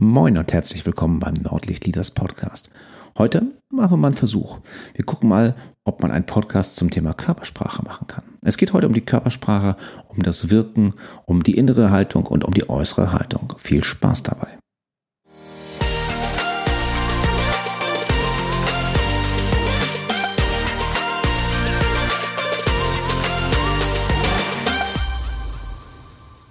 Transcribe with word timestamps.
Moin 0.00 0.38
und 0.38 0.52
herzlich 0.52 0.86
willkommen 0.86 1.18
beim 1.18 1.34
Nordlicht 1.34 1.84
Leaders 1.84 2.12
Podcast. 2.12 2.70
Heute 3.18 3.42
machen 3.68 3.90
wir 3.90 3.96
mal 3.96 4.06
einen 4.06 4.16
Versuch. 4.16 4.60
Wir 4.94 5.04
gucken 5.04 5.28
mal, 5.28 5.56
ob 5.82 6.02
man 6.02 6.12
einen 6.12 6.24
Podcast 6.24 6.76
zum 6.76 6.88
Thema 6.88 7.14
Körpersprache 7.14 7.82
machen 7.82 8.06
kann. 8.06 8.22
Es 8.42 8.58
geht 8.58 8.72
heute 8.72 8.86
um 8.86 8.92
die 8.92 9.04
Körpersprache, 9.04 9.76
um 10.06 10.22
das 10.22 10.50
Wirken, 10.50 10.94
um 11.26 11.42
die 11.42 11.56
innere 11.56 11.90
Haltung 11.90 12.26
und 12.26 12.44
um 12.44 12.54
die 12.54 12.70
äußere 12.70 13.12
Haltung. 13.12 13.54
Viel 13.58 13.82
Spaß 13.82 14.22
dabei. 14.22 14.46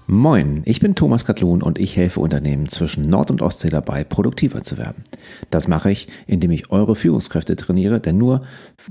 Moin, 0.10 0.62
ich 0.64 0.80
bin 0.80 0.96
Thomas 0.96 1.26
Katlun 1.26 1.62
und 1.62 1.78
ich 1.78 1.98
helfe 1.98 2.22
Unternehmen 2.22 2.70
zwischen 2.70 3.10
Nord- 3.10 3.30
und 3.30 3.42
Ostsee 3.42 3.68
dabei, 3.68 4.06
produktiver 4.06 4.64
zu 4.64 4.78
werden. 4.78 5.04
Das 5.50 5.68
mache 5.68 5.92
ich, 5.92 6.08
indem 6.28 6.52
ich 6.52 6.72
eure 6.72 6.96
Führungskräfte 6.96 7.58
trainiere, 7.58 8.00
denn 8.00 8.18
nur 8.18 8.44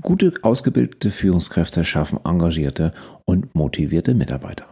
gute, 0.03 0.31
ausgebildete 0.43 1.09
Führungskräfte 1.09 1.83
schaffen 1.83 2.19
engagierte 2.23 2.93
und 3.25 3.55
motivierte 3.55 4.13
Mitarbeiter. 4.13 4.65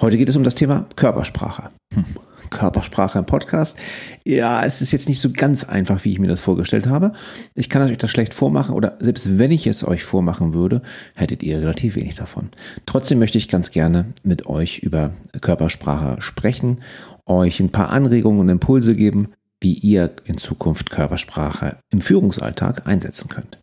Heute 0.00 0.16
geht 0.16 0.28
es 0.28 0.36
um 0.36 0.44
das 0.44 0.54
Thema 0.54 0.86
Körpersprache. 0.94 1.70
Hm. 1.92 2.04
Körpersprache 2.50 3.18
im 3.18 3.26
Podcast. 3.26 3.78
Ja, 4.24 4.64
es 4.64 4.82
ist 4.82 4.92
jetzt 4.92 5.08
nicht 5.08 5.20
so 5.20 5.30
ganz 5.32 5.64
einfach, 5.64 6.04
wie 6.04 6.12
ich 6.12 6.18
mir 6.18 6.28
das 6.28 6.40
vorgestellt 6.40 6.86
habe. 6.86 7.12
Ich 7.54 7.68
kann 7.68 7.82
euch 7.82 7.96
das 7.98 8.10
schlecht 8.10 8.34
vormachen 8.34 8.74
oder 8.74 8.96
selbst 9.00 9.38
wenn 9.38 9.50
ich 9.50 9.66
es 9.66 9.86
euch 9.86 10.04
vormachen 10.04 10.54
würde, 10.54 10.82
hättet 11.14 11.42
ihr 11.42 11.60
relativ 11.60 11.96
wenig 11.96 12.14
davon. 12.14 12.50
Trotzdem 12.86 13.18
möchte 13.18 13.38
ich 13.38 13.48
ganz 13.48 13.70
gerne 13.70 14.06
mit 14.22 14.46
euch 14.46 14.78
über 14.80 15.08
Körpersprache 15.40 16.20
sprechen, 16.20 16.82
euch 17.26 17.60
ein 17.60 17.70
paar 17.70 17.90
Anregungen 17.90 18.40
und 18.40 18.48
Impulse 18.48 18.94
geben, 18.94 19.28
wie 19.60 19.74
ihr 19.74 20.12
in 20.24 20.38
Zukunft 20.38 20.90
Körpersprache 20.90 21.78
im 21.90 22.00
Führungsalltag 22.00 22.86
einsetzen 22.86 23.28
könnt. 23.28 23.58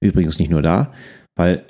Übrigens 0.00 0.38
nicht 0.38 0.50
nur 0.50 0.62
da, 0.62 0.92
weil 1.36 1.64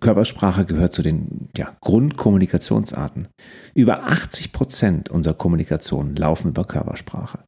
Körpersprache 0.00 0.64
gehört 0.64 0.94
zu 0.94 1.02
den 1.02 1.48
ja, 1.56 1.76
Grundkommunikationsarten. 1.80 3.28
Über 3.74 4.04
80 4.04 4.52
Prozent 4.52 5.08
unserer 5.10 5.34
Kommunikation 5.34 6.16
laufen 6.16 6.48
über 6.48 6.64
Körpersprache. 6.64 7.40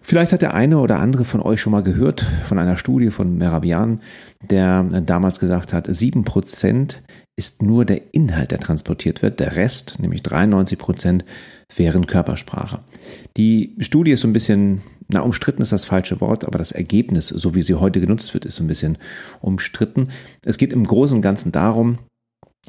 Vielleicht 0.00 0.32
hat 0.32 0.40
der 0.40 0.54
eine 0.54 0.78
oder 0.78 1.00
andere 1.00 1.26
von 1.26 1.42
euch 1.42 1.60
schon 1.60 1.72
mal 1.72 1.82
gehört 1.82 2.24
von 2.44 2.58
einer 2.58 2.78
Studie 2.78 3.10
von 3.10 3.36
Merabian, 3.36 4.00
der 4.40 4.82
damals 4.82 5.38
gesagt 5.38 5.74
hat, 5.74 5.86
7 5.86 6.24
Prozent 6.24 7.02
ist 7.36 7.62
nur 7.62 7.84
der 7.84 8.14
Inhalt, 8.14 8.50
der 8.50 8.58
transportiert 8.58 9.22
wird. 9.22 9.38
Der 9.38 9.56
Rest, 9.56 10.00
nämlich 10.00 10.22
93 10.22 10.78
Prozent, 10.78 11.24
wären 11.76 12.06
Körpersprache. 12.06 12.80
Die 13.36 13.76
Studie 13.80 14.12
ist 14.12 14.22
so 14.22 14.28
ein 14.28 14.32
bisschen 14.32 14.80
na, 15.08 15.22
umstritten 15.22 15.62
ist 15.62 15.72
das 15.72 15.86
falsche 15.86 16.20
Wort, 16.20 16.44
aber 16.44 16.58
das 16.58 16.72
Ergebnis, 16.72 17.28
so 17.28 17.54
wie 17.54 17.62
sie 17.62 17.74
heute 17.74 18.00
genutzt 18.00 18.34
wird, 18.34 18.44
ist 18.44 18.56
so 18.56 18.64
ein 18.64 18.68
bisschen 18.68 18.98
umstritten. 19.40 20.10
Es 20.44 20.58
geht 20.58 20.72
im 20.72 20.86
Großen 20.86 21.16
und 21.16 21.22
Ganzen 21.22 21.50
darum, 21.50 21.98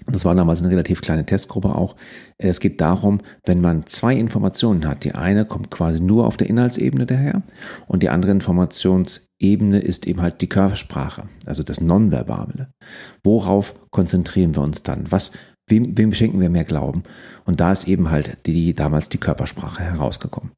das 0.07 0.23
war 0.23 0.35
damals 0.35 0.61
eine 0.61 0.71
relativ 0.71 1.01
kleine 1.01 1.25
Testgruppe 1.25 1.75
auch. 1.75 1.95
Es 2.37 2.59
geht 2.59 2.79
darum, 2.79 3.19
wenn 3.45 3.59
man 3.59 3.85
zwei 3.85 4.15
Informationen 4.15 4.87
hat. 4.87 5.03
Die 5.03 5.13
eine 5.13 5.45
kommt 5.45 5.71
quasi 5.71 6.01
nur 6.01 6.25
auf 6.25 6.37
der 6.37 6.49
Inhaltsebene 6.49 7.05
daher 7.05 7.43
und 7.87 8.01
die 8.03 8.09
andere 8.09 8.31
Informationsebene 8.31 9.79
ist 9.79 10.07
eben 10.07 10.21
halt 10.21 10.41
die 10.41 10.47
Körpersprache, 10.47 11.23
also 11.45 11.63
das 11.63 11.81
Nonverbale. 11.81 12.71
Worauf 13.23 13.73
konzentrieren 13.91 14.55
wir 14.55 14.61
uns 14.61 14.83
dann? 14.83 15.11
Was, 15.11 15.31
wem, 15.67 15.97
wem 15.97 16.13
schenken 16.13 16.39
wir 16.39 16.49
mehr 16.49 16.65
Glauben? 16.65 17.03
Und 17.45 17.59
da 17.59 17.71
ist 17.71 17.87
eben 17.87 18.09
halt 18.09 18.37
die, 18.45 18.53
die 18.53 18.73
damals 18.73 19.09
die 19.09 19.17
Körpersprache 19.17 19.83
herausgekommen. 19.83 20.51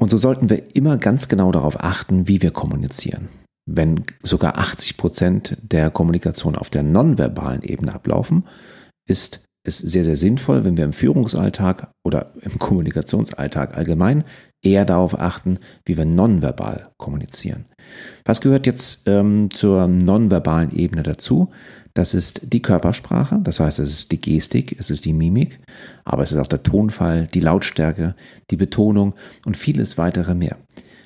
Und 0.00 0.08
so 0.08 0.16
sollten 0.16 0.48
wir 0.48 0.74
immer 0.74 0.96
ganz 0.96 1.28
genau 1.28 1.52
darauf 1.52 1.78
achten, 1.78 2.26
wie 2.26 2.40
wir 2.40 2.52
kommunizieren. 2.52 3.28
Wenn 3.66 4.04
sogar 4.22 4.56
80 4.56 4.96
Prozent 4.96 5.58
der 5.60 5.90
Kommunikation 5.90 6.56
auf 6.56 6.70
der 6.70 6.82
nonverbalen 6.82 7.62
Ebene 7.62 7.94
ablaufen, 7.94 8.44
ist 9.06 9.44
es 9.62 9.76
sehr, 9.76 10.04
sehr 10.04 10.16
sinnvoll, 10.16 10.64
wenn 10.64 10.78
wir 10.78 10.86
im 10.86 10.94
Führungsalltag 10.94 11.90
oder 12.02 12.32
im 12.40 12.58
Kommunikationsalltag 12.58 13.76
allgemein 13.76 14.24
eher 14.62 14.86
darauf 14.86 15.18
achten, 15.20 15.58
wie 15.84 15.98
wir 15.98 16.06
nonverbal 16.06 16.92
kommunizieren. 16.96 17.66
Was 18.24 18.40
gehört 18.40 18.66
jetzt 18.66 19.06
ähm, 19.06 19.50
zur 19.52 19.86
nonverbalen 19.86 20.70
Ebene 20.70 21.02
dazu? 21.02 21.50
Das 21.94 22.14
ist 22.14 22.52
die 22.52 22.62
Körpersprache, 22.62 23.40
das 23.42 23.58
heißt, 23.58 23.80
es 23.80 23.92
ist 23.92 24.12
die 24.12 24.20
Gestik, 24.20 24.76
es 24.78 24.90
ist 24.90 25.04
die 25.04 25.12
Mimik, 25.12 25.58
aber 26.04 26.22
es 26.22 26.30
ist 26.30 26.38
auch 26.38 26.46
der 26.46 26.62
Tonfall, 26.62 27.26
die 27.26 27.40
Lautstärke, 27.40 28.14
die 28.50 28.56
Betonung 28.56 29.14
und 29.44 29.56
vieles 29.56 29.98
weitere 29.98 30.34
mehr. 30.34 30.56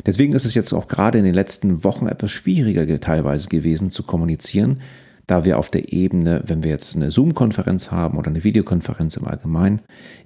Deswegen 0.05 0.34
ist 0.34 0.44
es 0.44 0.55
jetzt 0.55 0.73
auch 0.73 0.89
gerade 0.89 1.19
in 1.19 1.25
den 1.25 1.34
letzten 1.34 1.84
Wochen 1.84 2.06
etwas 2.06 2.31
schwieriger 2.31 3.00
teilweise 3.00 3.49
gewesen 3.49 3.91
zu 3.91 4.03
kommunizieren, 4.03 4.81
da 5.27 5.47
wir 5.47 5.59
auf 5.59 5.71
der 5.71 5.93
Ebene, 5.93 6.43
wenn 6.47 6.62
wir 6.62 6.71
jetzt 6.71 6.94
eine 6.94 7.11
Zoom-Konferenz 7.11 7.91
haben 7.91 8.19
oder 8.19 8.28
eine 8.28 8.44
Videokonferenz 8.44 9.17
im 9.17 9.27
Allgemeinen, 9.27 9.81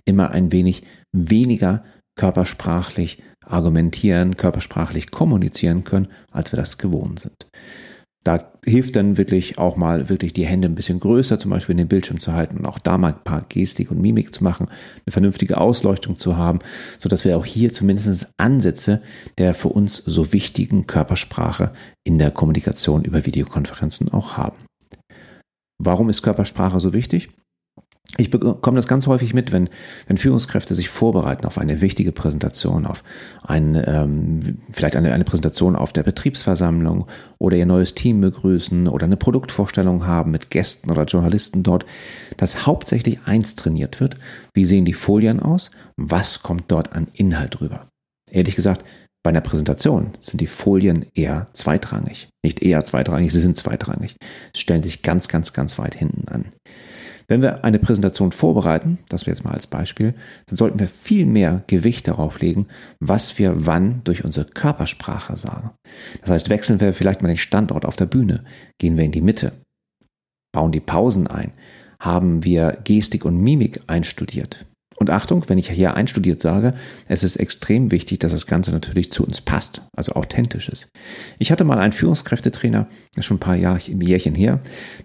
immer 0.05 0.33
ein 0.33 0.51
wenig 0.51 0.83
weniger 1.13 1.85
körpersprachlich 2.17 3.23
argumentieren, 3.45 4.37
körpersprachlich 4.37 5.11
kommunizieren 5.11 5.85
können, 5.85 6.09
als 6.33 6.53
wir 6.53 6.57
das 6.57 6.79
gewohnt 6.79 7.21
sind. 7.21 7.47
Da 8.25 8.53
hilft 8.65 8.97
dann 8.97 9.17
wirklich 9.17 9.59
auch 9.59 9.77
mal 9.77 10.09
wirklich 10.09 10.33
die 10.33 10.47
Hände 10.47 10.69
ein 10.69 10.75
bisschen 10.75 11.01
größer, 11.01 11.39
zum 11.39 11.51
Beispiel 11.51 11.73
in 11.75 11.79
den 11.79 11.89
Bildschirm 11.89 12.21
zu 12.21 12.33
halten 12.33 12.59
und 12.59 12.67
auch 12.67 12.79
da 12.79 12.99
mal 12.99 13.13
ein 13.13 13.25
paar 13.25 13.43
Gestik 13.49 13.91
und 13.91 14.01
Mimik 14.01 14.35
zu 14.35 14.45
machen, 14.45 14.69
eine 14.69 15.13
vernünftige 15.13 15.59
Ausleuchtung 15.59 16.17
zu 16.17 16.37
haben, 16.37 16.59
sodass 16.99 17.25
wir 17.25 17.39
auch 17.39 17.47
hier 17.47 17.73
zumindest 17.73 18.27
Ansätze 18.37 19.03
der 19.39 19.55
für 19.55 19.69
uns 19.69 19.97
so 19.97 20.33
wichtigen 20.33 20.87
Körpersprache 20.87 21.73
in 22.05 22.19
der 22.19 22.31
Kommunikation 22.31 23.05
über 23.05 23.25
Videokonferenzen 23.25 24.13
auch 24.13 24.37
haben. 24.37 24.59
Warum 25.79 26.09
ist 26.09 26.23
Körpersprache 26.23 26.81
so 26.81 26.93
wichtig? 26.93 27.31
Ich 28.17 28.31
bekomme 28.31 28.77
das 28.77 28.89
ganz 28.89 29.07
häufig 29.07 29.35
mit, 29.35 29.53
wenn, 29.53 29.69
wenn 30.07 30.17
Führungskräfte 30.17 30.75
sich 30.75 30.89
vorbereiten 30.89 31.45
auf 31.45 31.59
eine 31.59 31.83
wichtige 31.83 32.11
Präsentation, 32.11 32.87
auf 32.87 33.05
ein, 33.43 33.81
ähm, 33.87 34.59
vielleicht 34.73 34.97
eine, 34.97 35.13
eine 35.13 35.25
Präsentation 35.25 35.77
auf 35.77 35.93
der 35.93 36.05
Betriebsversammlung 36.05 37.07
oder 37.39 37.59
ihr 37.59 37.67
neues 37.67 37.95
Team 37.95 38.23
begrüßen 38.23 38.89
oder 38.89 39.05
eine 39.05 39.19
Produktvorstellung 39.19 40.07
haben 40.07 40.31
mit 40.31 40.51
Gästen 40.51 40.91
oder 40.91 41.05
Journalisten 41.05 41.63
dort, 41.63 41.85
dass 42.39 42.67
hauptsächlich 42.67 43.21
eins 43.27 43.57
trainiert 43.57 44.01
wird. 44.01 44.17
Wie 44.55 44.65
sehen 44.65 44.87
die 44.87 44.95
Folien 44.95 45.41
aus? 45.41 45.71
Was 45.97 46.43
kommt 46.43 46.65
dort 46.69 46.95
an 46.95 47.09
Inhalt 47.13 47.61
rüber? 47.61 47.83
Ehrlich 48.31 48.57
gesagt, 48.57 48.85
bei 49.23 49.31
einer 49.31 49.43
Präsentation 49.43 50.13
sind 50.21 50.41
die 50.41 50.47
Folien 50.47 51.05
eher 51.15 51.49
zweitrangig. 51.53 52.31
Nicht 52.43 52.63
eher 52.63 52.85
zweitrangig, 52.85 53.33
sie 53.33 53.41
sind 53.41 53.59
zweitrangig. 53.59 54.17
Sie 54.55 54.61
stellen 54.63 54.83
sich 54.83 55.03
ganz, 55.03 55.29
ganz, 55.29 55.53
ganz 55.53 55.79
weit 55.79 55.95
hinten 55.95 56.29
an. 56.29 56.47
Wenn 57.29 57.43
wir 57.43 57.63
eine 57.63 57.79
Präsentation 57.79 58.33
vorbereiten, 58.33 58.99
das 59.11 59.23
wäre 59.23 59.33
jetzt 59.33 59.45
mal 59.45 59.53
als 59.53 59.67
Beispiel, 59.67 60.15
dann 60.47 60.57
sollten 60.57 60.79
wir 60.79 60.89
viel 60.89 61.27
mehr 61.27 61.63
Gewicht 61.67 62.09
darauf 62.09 62.41
legen, 62.41 62.69
was 63.01 63.39
wir 63.39 63.67
wann 63.67 64.01
durch 64.05 64.25
unsere 64.25 64.47
Körpersprache 64.47 65.37
sagen. 65.37 65.71
Das 66.23 66.31
heißt, 66.31 66.49
wechseln 66.49 66.81
wir 66.81 66.95
vielleicht 66.95 67.21
mal 67.21 67.29
den 67.29 67.37
Standort 67.37 67.85
auf 67.85 67.97
der 67.97 68.07
Bühne, 68.07 68.45
gehen 68.79 68.97
wir 68.97 69.05
in 69.05 69.13
die 69.13 69.21
Mitte, 69.21 69.53
bauen 70.53 70.73
die 70.73 70.81
Pausen 70.81 71.27
ein, 71.27 71.53
haben 72.01 72.45
wir 72.45 72.79
Gestik 72.85 73.27
und 73.27 73.37
Mimik 73.37 73.83
einstudiert. 73.89 74.65
Und 74.99 75.11
Achtung, 75.11 75.45
wenn 75.49 75.59
ich 75.59 75.71
hier 75.71 75.95
einstudiert 75.95 76.41
sage, 76.41 76.75
es 77.07 77.23
ist 77.23 77.37
extrem 77.37 77.93
wichtig, 77.93 78.19
dass 78.19 78.33
das 78.33 78.47
Ganze 78.47 78.73
natürlich 78.73 79.13
zu 79.13 79.25
uns 79.25 79.41
passt, 79.41 79.83
also 79.95 80.13
authentisch 80.13 80.69
ist. 80.69 80.91
Ich 81.39 81.53
hatte 81.53 81.65
mal 81.65 81.79
einen 81.79 81.93
Führungskräftetrainer, 81.93 82.89
das 83.15 83.23
ist 83.23 83.27
schon 83.27 83.37
ein 83.37 83.41
paar 83.41 83.57
Jahr, 83.57 83.79
Jährchen 83.79 84.35
her, 84.35 84.61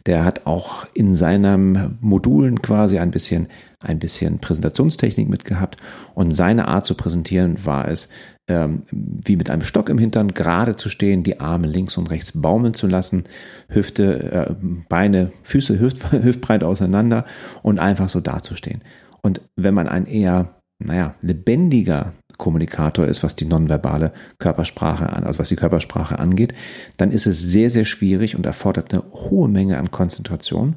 der 0.08 0.26
hat 0.26 0.48
auch 0.48 0.88
in 0.94 1.14
seinen 1.14 2.00
Modulen 2.02 2.62
quasi 2.64 2.98
ein 2.98 3.12
bisschen, 3.12 3.48
ein 3.80 4.00
bisschen 4.00 4.40
Präsentationstechnik 4.40 5.30
mitgehabt 5.30 5.78
und 6.16 6.32
seine 6.32 6.68
Art 6.68 6.88
zu 6.88 6.96
präsentieren 6.96 7.64
war 7.64 7.88
es, 7.88 8.10
ähm, 8.48 8.84
wie 8.92 9.38
mit 9.38 9.50
einem 9.50 9.64
Stock 9.64 9.90
im 9.90 9.98
Hintern 9.98 10.34
gerade 10.34 10.76
zu 10.76 10.90
stehen, 10.90 11.24
die 11.24 11.40
Arme 11.40 11.68
links 11.68 11.98
und 11.98 12.10
rechts 12.10 12.34
baumeln 12.34 12.74
zu 12.74 12.88
lassen, 12.88 13.26
Hüfte, 13.70 14.50
äh, 14.50 14.54
Beine, 14.90 15.32
Füße 15.44 15.80
hüft, 15.80 16.12
hüftbreit 16.12 16.64
auseinander 16.64 17.26
und 17.62 17.80
einfach 17.80 18.10
so 18.10 18.20
dazustehen. 18.20 18.82
Und 19.24 19.42
wenn 19.56 19.74
man 19.74 19.88
ein 19.88 20.06
eher, 20.06 20.56
naja, 20.80 21.16
lebendiger 21.22 22.14
Kommunikator 22.38 23.08
ist, 23.08 23.24
was 23.24 23.36
die 23.36 23.46
nonverbale 23.46 24.12
Körpersprache 24.38 25.12
an, 25.12 25.24
also 25.24 25.40
was 25.40 25.50
die 25.50 25.56
Körpersprache 25.56 26.20
angeht, 26.20 26.54
dann 26.98 27.12
ist 27.12 27.26
es 27.26 27.40
sehr, 27.40 27.70
sehr 27.70 27.86
schwierig 27.86 28.36
und 28.36 28.46
erfordert 28.46 28.94
eine 28.94 29.04
hohe 29.12 29.48
Menge 29.48 29.78
an 29.78 29.92
Konzentration 29.92 30.76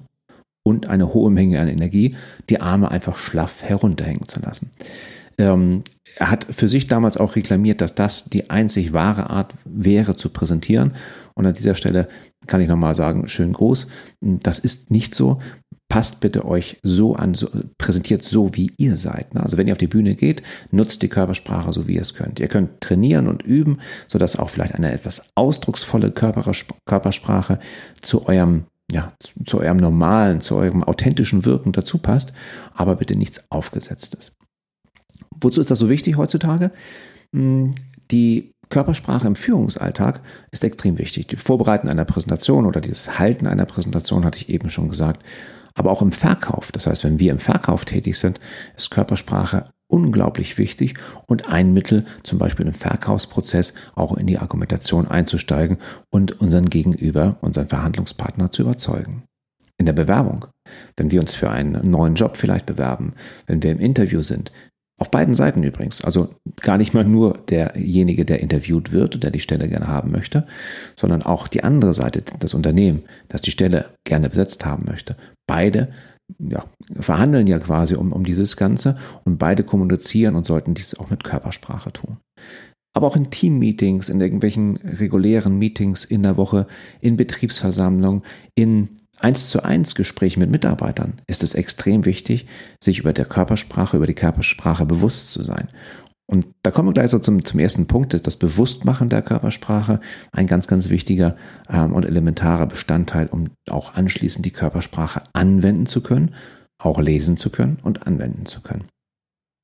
und 0.62 0.86
eine 0.86 1.12
hohe 1.12 1.30
Menge 1.30 1.60
an 1.60 1.68
Energie, 1.68 2.16
die 2.48 2.60
Arme 2.60 2.90
einfach 2.90 3.16
schlaff 3.16 3.62
herunterhängen 3.62 4.26
zu 4.26 4.40
lassen. 4.40 4.70
Ähm, 5.38 5.82
er 6.16 6.30
hat 6.30 6.46
für 6.50 6.68
sich 6.68 6.86
damals 6.86 7.16
auch 7.16 7.36
reklamiert, 7.36 7.80
dass 7.80 7.94
das 7.94 8.24
die 8.24 8.48
einzig 8.48 8.92
wahre 8.92 9.28
Art 9.28 9.54
wäre 9.64 10.16
zu 10.16 10.30
präsentieren. 10.30 10.94
Und 11.36 11.46
an 11.46 11.54
dieser 11.54 11.74
Stelle 11.74 12.08
kann 12.46 12.60
ich 12.60 12.68
nochmal 12.68 12.94
sagen, 12.94 13.28
schön 13.28 13.52
groß. 13.52 13.86
Das 14.20 14.58
ist 14.58 14.90
nicht 14.90 15.14
so. 15.14 15.40
Passt 15.88 16.20
bitte 16.20 16.44
euch 16.44 16.78
so 16.82 17.14
an, 17.14 17.34
so, 17.34 17.48
präsentiert 17.78 18.24
so, 18.24 18.54
wie 18.54 18.72
ihr 18.78 18.96
seid. 18.96 19.34
Ne? 19.34 19.42
Also 19.42 19.56
wenn 19.56 19.68
ihr 19.68 19.72
auf 19.72 19.78
die 19.78 19.86
Bühne 19.86 20.16
geht, 20.16 20.42
nutzt 20.70 21.02
die 21.02 21.08
Körpersprache 21.08 21.72
so, 21.72 21.86
wie 21.86 21.94
ihr 21.94 22.00
es 22.00 22.14
könnt. 22.14 22.40
Ihr 22.40 22.48
könnt 22.48 22.80
trainieren 22.80 23.28
und 23.28 23.42
üben, 23.42 23.78
sodass 24.08 24.36
auch 24.36 24.50
vielleicht 24.50 24.74
eine 24.74 24.90
etwas 24.90 25.22
ausdrucksvolle 25.36 26.10
Körpersprache 26.10 27.60
zu 28.00 28.26
eurem 28.26 28.64
ja, 28.90 29.12
zu 29.44 29.58
eurem 29.58 29.78
normalen, 29.78 30.40
zu 30.40 30.54
eurem 30.54 30.84
authentischen 30.84 31.44
Wirken 31.44 31.72
dazu 31.72 31.98
passt, 31.98 32.32
aber 32.72 32.94
bitte 32.94 33.16
nichts 33.16 33.44
Aufgesetztes. 33.50 34.30
Wozu 35.40 35.60
ist 35.60 35.72
das 35.72 35.80
so 35.80 35.88
wichtig 35.88 36.16
heutzutage? 36.16 36.70
Hm, 37.32 37.74
die 38.10 38.54
Körpersprache 38.68 39.26
im 39.26 39.36
Führungsalltag 39.36 40.20
ist 40.50 40.64
extrem 40.64 40.98
wichtig. 40.98 41.28
Die 41.28 41.36
Vorbereiten 41.36 41.88
einer 41.88 42.04
Präsentation 42.04 42.66
oder 42.66 42.80
das 42.80 43.18
Halten 43.18 43.46
einer 43.46 43.66
Präsentation 43.66 44.24
hatte 44.24 44.38
ich 44.38 44.48
eben 44.48 44.70
schon 44.70 44.88
gesagt. 44.88 45.24
Aber 45.74 45.90
auch 45.90 46.02
im 46.02 46.12
Verkauf. 46.12 46.72
Das 46.72 46.86
heißt, 46.86 47.04
wenn 47.04 47.18
wir 47.18 47.32
im 47.32 47.38
Verkauf 47.38 47.84
tätig 47.84 48.18
sind, 48.18 48.40
ist 48.76 48.90
Körpersprache 48.90 49.70
unglaublich 49.88 50.58
wichtig 50.58 50.94
und 51.26 51.48
ein 51.48 51.72
Mittel, 51.72 52.06
zum 52.22 52.38
Beispiel 52.38 52.66
im 52.66 52.74
Verkaufsprozess 52.74 53.74
auch 53.94 54.16
in 54.16 54.26
die 54.26 54.38
Argumentation 54.38 55.06
einzusteigen 55.06 55.78
und 56.10 56.40
unseren 56.40 56.70
Gegenüber, 56.70 57.36
unseren 57.40 57.68
Verhandlungspartner 57.68 58.50
zu 58.50 58.62
überzeugen. 58.62 59.24
In 59.78 59.86
der 59.86 59.92
Bewerbung, 59.92 60.46
wenn 60.96 61.10
wir 61.10 61.20
uns 61.20 61.34
für 61.34 61.50
einen 61.50 61.88
neuen 61.88 62.14
Job 62.14 62.36
vielleicht 62.36 62.66
bewerben, 62.66 63.12
wenn 63.46 63.62
wir 63.62 63.70
im 63.70 63.78
Interview 63.78 64.22
sind, 64.22 64.50
auf 64.98 65.10
beiden 65.10 65.34
Seiten 65.34 65.62
übrigens. 65.62 66.02
Also 66.02 66.30
gar 66.60 66.78
nicht 66.78 66.94
mal 66.94 67.04
nur 67.04 67.38
derjenige, 67.48 68.24
der 68.24 68.40
interviewt 68.40 68.92
wird, 68.92 69.22
der 69.22 69.30
die 69.30 69.40
Stelle 69.40 69.68
gerne 69.68 69.88
haben 69.88 70.10
möchte, 70.10 70.46
sondern 70.94 71.22
auch 71.22 71.48
die 71.48 71.64
andere 71.64 71.92
Seite, 71.92 72.22
das 72.40 72.54
Unternehmen, 72.54 73.02
das 73.28 73.42
die 73.42 73.50
Stelle 73.50 73.86
gerne 74.04 74.30
besetzt 74.30 74.64
haben 74.64 74.86
möchte. 74.86 75.16
Beide 75.46 75.88
ja, 76.38 76.64
verhandeln 76.98 77.46
ja 77.46 77.58
quasi 77.58 77.94
um, 77.94 78.12
um 78.12 78.24
dieses 78.24 78.56
Ganze 78.56 78.94
und 79.24 79.38
beide 79.38 79.64
kommunizieren 79.64 80.34
und 80.34 80.46
sollten 80.46 80.74
dies 80.74 80.98
auch 80.98 81.10
mit 81.10 81.24
Körpersprache 81.24 81.92
tun. 81.92 82.18
Aber 82.94 83.06
auch 83.06 83.16
in 83.16 83.30
Teammeetings, 83.30 84.08
in 84.08 84.22
irgendwelchen 84.22 84.78
regulären 84.78 85.58
Meetings 85.58 86.04
in 86.04 86.22
der 86.22 86.38
Woche, 86.38 86.66
in 87.02 87.18
Betriebsversammlungen, 87.18 88.22
in 88.54 88.88
eins 89.18 89.48
zu 89.48 89.62
eins 89.64 89.94
Gespräch 89.94 90.36
mit 90.36 90.50
Mitarbeitern 90.50 91.20
ist 91.26 91.42
es 91.42 91.54
extrem 91.54 92.04
wichtig, 92.04 92.46
sich 92.82 92.98
über 92.98 93.12
der 93.12 93.24
Körpersprache, 93.24 93.96
über 93.96 94.06
die 94.06 94.14
Körpersprache 94.14 94.86
bewusst 94.86 95.30
zu 95.30 95.42
sein. 95.42 95.68
Und 96.28 96.46
da 96.62 96.72
kommen 96.72 96.88
wir 96.88 96.92
gleich 96.92 97.10
so 97.10 97.20
zum, 97.20 97.44
zum 97.44 97.60
ersten 97.60 97.86
Punkt, 97.86 98.12
das 98.26 98.36
Bewusstmachen 98.36 99.08
der 99.08 99.22
Körpersprache, 99.22 100.00
ein 100.32 100.48
ganz, 100.48 100.66
ganz 100.66 100.88
wichtiger 100.88 101.36
ähm, 101.68 101.92
und 101.92 102.04
elementarer 102.04 102.66
Bestandteil, 102.66 103.28
um 103.28 103.50
auch 103.70 103.94
anschließend 103.94 104.44
die 104.44 104.50
Körpersprache 104.50 105.22
anwenden 105.32 105.86
zu 105.86 106.00
können, 106.00 106.34
auch 106.78 106.98
lesen 106.98 107.36
zu 107.36 107.50
können 107.50 107.78
und 107.82 108.06
anwenden 108.08 108.44
zu 108.44 108.60
können. 108.60 108.86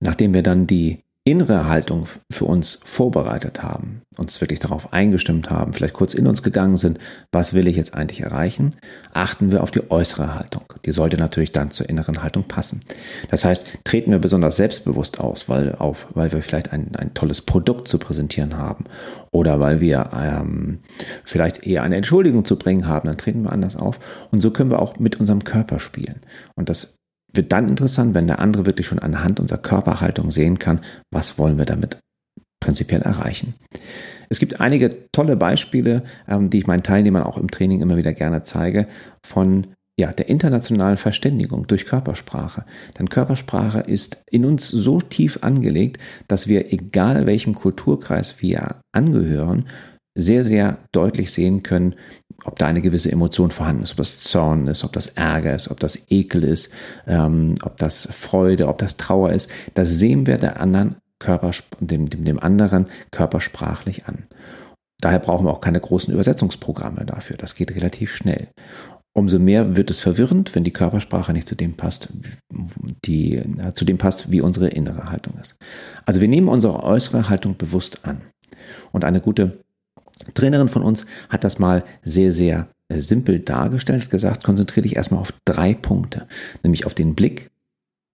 Nachdem 0.01 0.35
wir 0.35 0.43
dann 0.43 0.69
die 0.69 1.03
innere 1.25 1.69
Haltung 1.69 2.09
für 2.33 2.47
uns 2.47 2.81
vorbereitet 2.85 3.63
haben, 3.63 4.03
uns 4.19 4.41
wirklich 4.41 4.59
darauf 4.59 4.93
eingestimmt 4.93 5.51
haben, 5.51 5.73
vielleicht 5.73 5.95
kurz 5.95 6.15
in 6.15 6.27
uns 6.27 6.43
gegangen 6.43 6.77
sind, 6.77 6.99
was 7.31 7.55
will 7.55 7.69
ich 7.69 7.77
jetzt 7.77 7.95
eigentlich 7.95 8.23
erreichen, 8.23 8.75
achten 9.13 9.53
wir 9.53 9.63
auf 9.63 9.71
die 9.71 9.89
äußere 9.89 10.35
Haltung. 10.35 10.65
Die 10.85 10.91
sollte 10.91 11.17
natürlich 11.17 11.53
dann 11.53 11.71
zur 11.71 11.89
inneren 11.89 12.25
Haltung 12.25 12.49
passen. 12.49 12.81
Das 13.31 13.45
heißt, 13.45 13.69
treten 13.85 14.11
wir 14.11 14.19
besonders 14.19 14.57
selbstbewusst 14.57 15.21
aus, 15.21 15.49
weil, 15.49 15.77
auf, 15.77 16.09
weil 16.13 16.33
wir 16.33 16.43
vielleicht 16.43 16.73
ein, 16.73 16.97
ein 16.97 17.15
tolles 17.15 17.41
Produkt 17.41 17.87
zu 17.87 17.99
präsentieren 17.99 18.59
haben 18.59 18.87
oder 19.31 19.61
weil 19.61 19.81
wir 19.81 20.11
ähm, 20.19 20.81
vielleicht 21.23 21.65
eher 21.65 21.85
eine 21.85 21.97
Entschuldigung 21.97 22.45
zu 22.45 22.59
bringen 22.59 22.89
haben, 22.89 23.07
dann 23.07 23.17
treten 23.17 23.43
wir 23.43 23.53
anders 23.53 23.77
auf. 23.77 24.01
Und 24.33 24.41
so 24.41 24.51
können 24.51 24.71
wir 24.71 24.83
auch 24.83 24.99
mit 24.99 25.21
unserem 25.21 25.45
Körper 25.45 25.79
spielen. 25.79 26.21
Und 26.57 26.69
das 26.69 27.02
wird 27.33 27.53
dann 27.53 27.69
interessant, 27.69 28.15
wenn 28.15 28.27
der 28.27 28.39
andere 28.39 28.67
wirklich 28.67 28.87
schon 28.87 28.99
anhand 28.99 29.41
unserer 29.41 29.59
Körperhaltung 29.59 30.31
sehen 30.31 30.59
kann, 30.59 30.81
was 31.11 31.39
wollen 31.39 31.59
wir 31.59 31.65
damit 31.65 31.99
prinzipiell 32.61 33.03
erreichen. 33.03 33.55
Es 34.29 34.39
gibt 34.39 34.61
einige 34.61 35.11
tolle 35.13 35.37
Beispiele, 35.37 36.05
ähm, 36.29 36.49
die 36.49 36.59
ich 36.59 36.67
meinen 36.67 36.83
Teilnehmern 36.83 37.23
auch 37.23 37.37
im 37.37 37.51
Training 37.51 37.81
immer 37.81 37.97
wieder 37.97 38.13
gerne 38.15 38.43
zeige, 38.43 38.87
von 39.25 39.75
ja, 39.99 40.11
der 40.11 40.29
internationalen 40.29 40.97
Verständigung 40.97 41.67
durch 41.67 41.85
Körpersprache. 41.85 42.65
Denn 42.99 43.11
Körpersprache 43.11 43.81
ist 43.81 44.25
in 44.31 44.47
uns 44.47 44.69
so 44.69 45.01
tief 45.01 45.41
angelegt, 45.43 45.99
dass 46.29 46.49
wir, 46.49 46.73
egal 46.73 47.27
welchem 47.27 47.55
Kulturkreis 47.55 48.41
wir 48.41 48.81
angehören, 48.93 49.69
sehr, 50.15 50.45
sehr 50.45 50.79
deutlich 50.93 51.33
sehen 51.33 51.63
können, 51.63 51.95
ob 52.45 52.59
da 52.59 52.67
eine 52.67 52.83
gewisse 52.83 53.11
Emotion 53.11 53.51
vorhanden 53.51 53.83
ist, 53.83 53.93
ob 53.93 53.99
das 53.99 54.21
Zorn 54.21 54.67
ist, 54.67 54.85
ob 54.85 54.93
das 54.93 55.09
Ärger 55.09 55.55
ist, 55.55 55.71
ob 55.71 55.81
das 55.81 56.11
Ekel 56.11 56.45
ist, 56.45 56.71
ähm, 57.07 57.55
ob 57.63 57.79
das 57.79 58.09
Freude, 58.11 58.69
ob 58.69 58.79
das 58.79 58.97
Trauer 58.97 59.33
ist. 59.33 59.51
Das 59.75 59.91
sehen 59.91 60.27
wir 60.27 60.39
der 60.39 60.61
anderen 60.61 60.97
Körpers 61.19 61.63
dem, 61.79 62.11
dem, 62.11 62.25
dem 62.25 62.41
anderen 62.41 62.87
körpersprachlich 63.13 64.07
an. 64.07 64.25
Daher 65.01 65.19
brauchen 65.19 65.47
wir 65.47 65.51
auch 65.51 65.61
keine 65.61 65.81
großen 65.81 66.13
Übersetzungsprogramme 66.13 67.05
dafür. 67.05 67.37
Das 67.37 67.55
geht 67.55 67.75
relativ 67.75 68.13
schnell. 68.15 68.49
Umso 69.15 69.39
mehr 69.39 69.77
wird 69.77 69.91
es 69.91 70.01
verwirrend, 70.01 70.55
wenn 70.55 70.65
die 70.65 70.73
Körpersprache 70.73 71.33
nicht 71.33 71.47
zu 71.47 71.55
dem 71.55 71.75
passt, 71.75 72.09
die, 73.05 73.37
äh, 73.37 73.75
zu 73.75 73.85
dem 73.85 73.99
passt, 73.99 74.31
wie 74.31 74.41
unsere 74.41 74.69
innere 74.69 75.05
Haltung 75.07 75.35
ist. 75.41 75.57
Also 76.07 76.21
wir 76.21 76.29
nehmen 76.29 76.49
unsere 76.49 76.83
äußere 76.83 77.29
Haltung 77.29 77.57
bewusst 77.57 78.07
an. 78.07 78.23
Und 78.91 79.05
eine 79.05 79.21
gute 79.21 79.59
Trainerin 80.35 80.69
von 80.69 80.83
uns 80.83 81.07
hat 81.29 81.45
das 81.45 81.59
mal 81.59 81.85
sehr, 82.03 82.33
sehr 82.33 82.69
äh, 82.89 83.01
simpel 83.01 83.41
dargestellt, 83.41 84.11
gesagt, 84.11 84.45
konzentriere 84.45 84.83
dich 84.83 84.97
erstmal 84.97 85.21
auf 85.21 85.33
drei 85.45 85.75
Punkte, 85.75 86.27
nämlich 86.63 86.87
auf 86.87 86.95
den 86.95 87.15
Blick, 87.15 87.51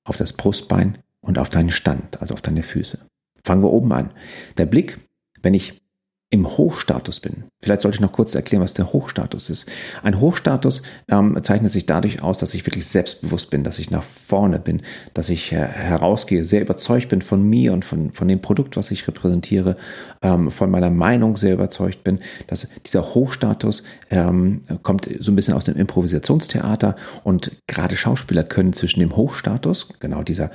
auf 0.05 0.17
das 0.17 0.33
Brustbein 0.33 0.99
und 1.21 1.39
auf 1.39 1.49
deinen 1.49 1.71
Stand, 1.71 2.21
also 2.21 2.35
auf 2.35 2.43
deine 2.43 2.63
Füße. 2.63 2.99
Fangen 3.45 3.63
wir 3.63 3.71
oben 3.71 3.93
an. 3.93 4.11
Der 4.57 4.67
Blick, 4.67 4.99
wenn 5.43 5.55
ich 5.55 5.81
im 6.31 6.47
Hochstatus 6.47 7.21
bin. 7.21 7.45
Vielleicht 7.63 7.81
sollte 7.81 7.97
ich 7.97 8.01
noch 8.03 8.13
kurz 8.13 8.35
erklären, 8.35 8.63
was 8.63 8.75
der 8.75 8.93
Hochstatus 8.93 9.49
ist. 9.49 9.67
Ein 10.03 10.21
Hochstatus 10.21 10.83
ähm, 11.09 11.39
zeichnet 11.43 11.73
sich 11.73 11.87
dadurch 11.87 12.23
aus, 12.23 12.39
dass 12.39 12.53
ich 12.53 12.67
wirklich 12.67 12.87
selbstbewusst 12.87 13.49
bin, 13.49 13.65
dass 13.65 13.79
ich 13.79 13.91
nach 13.91 14.03
vorne 14.03 14.59
bin, 14.59 14.83
dass 15.15 15.31
ich 15.31 15.53
äh, 15.53 15.57
herausgehe, 15.57 16.45
sehr 16.45 16.61
überzeugt 16.61 17.09
bin 17.09 17.23
von 17.23 17.43
mir 17.43 17.73
und 17.73 17.87
von, 17.87 18.13
von 18.13 18.29
dem 18.29 18.43
Produkt, 18.43 18.77
was 18.77 18.91
ich 18.91 19.09
repräsentiere, 19.09 19.79
ähm, 20.21 20.51
von 20.51 20.71
meiner 20.71 20.91
Meinung 20.91 21.37
sehr 21.37 21.55
überzeugt 21.55 22.05
bin. 22.05 22.19
Dass 22.47 22.69
dieser 22.85 23.15
Hochstatus 23.15 23.83
ähm, 24.11 24.63
kommt 24.83 25.09
so 25.21 25.33
ein 25.33 25.37
bisschen 25.37 25.55
aus 25.55 25.65
dem 25.65 25.77
Improvisationstheater 25.77 26.95
und 27.25 27.53
gerade 27.67 27.97
Schauspieler 27.97 28.45
können 28.45 28.75
zwischen 28.75 29.01
dem 29.01 29.17
Hochstatus, 29.17 29.89
genau 29.99 30.23
dieser, 30.23 30.51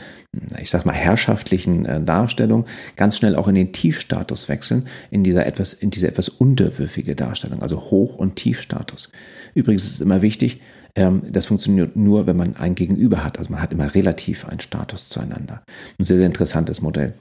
ich 0.61 0.69
sag 0.69 0.85
mal, 0.85 0.93
herrschaftlichen 0.93 1.85
äh, 1.85 1.99
Darstellung, 1.99 2.65
ganz 2.95 3.17
schnell 3.17 3.35
auch 3.35 3.47
in 3.47 3.55
den 3.55 3.73
Tiefstatus 3.73 4.49
wechseln, 4.49 4.87
in 5.09 5.23
dieser 5.23 5.47
etwas 5.47 5.62
etwas, 5.63 5.73
in 5.73 5.89
diese 5.91 6.07
etwas 6.07 6.29
unterwürfige 6.29 7.15
Darstellung, 7.15 7.61
also 7.61 7.79
Hoch- 7.89 8.17
und 8.17 8.35
Tiefstatus. 8.35 9.09
Übrigens 9.53 9.85
ist 9.85 9.95
es 9.95 10.01
immer 10.01 10.21
wichtig, 10.21 10.59
ähm, 10.95 11.21
das 11.29 11.45
funktioniert 11.45 11.95
nur, 11.95 12.27
wenn 12.27 12.35
man 12.35 12.57
ein 12.57 12.75
Gegenüber 12.75 13.23
hat. 13.23 13.37
Also 13.37 13.51
man 13.51 13.61
hat 13.61 13.71
immer 13.71 13.95
relativ 13.95 14.45
einen 14.45 14.59
Status 14.59 15.07
zueinander. 15.09 15.63
Ein 15.97 16.05
sehr, 16.05 16.17
sehr 16.17 16.25
interessantes 16.25 16.81
Modell. 16.81 17.13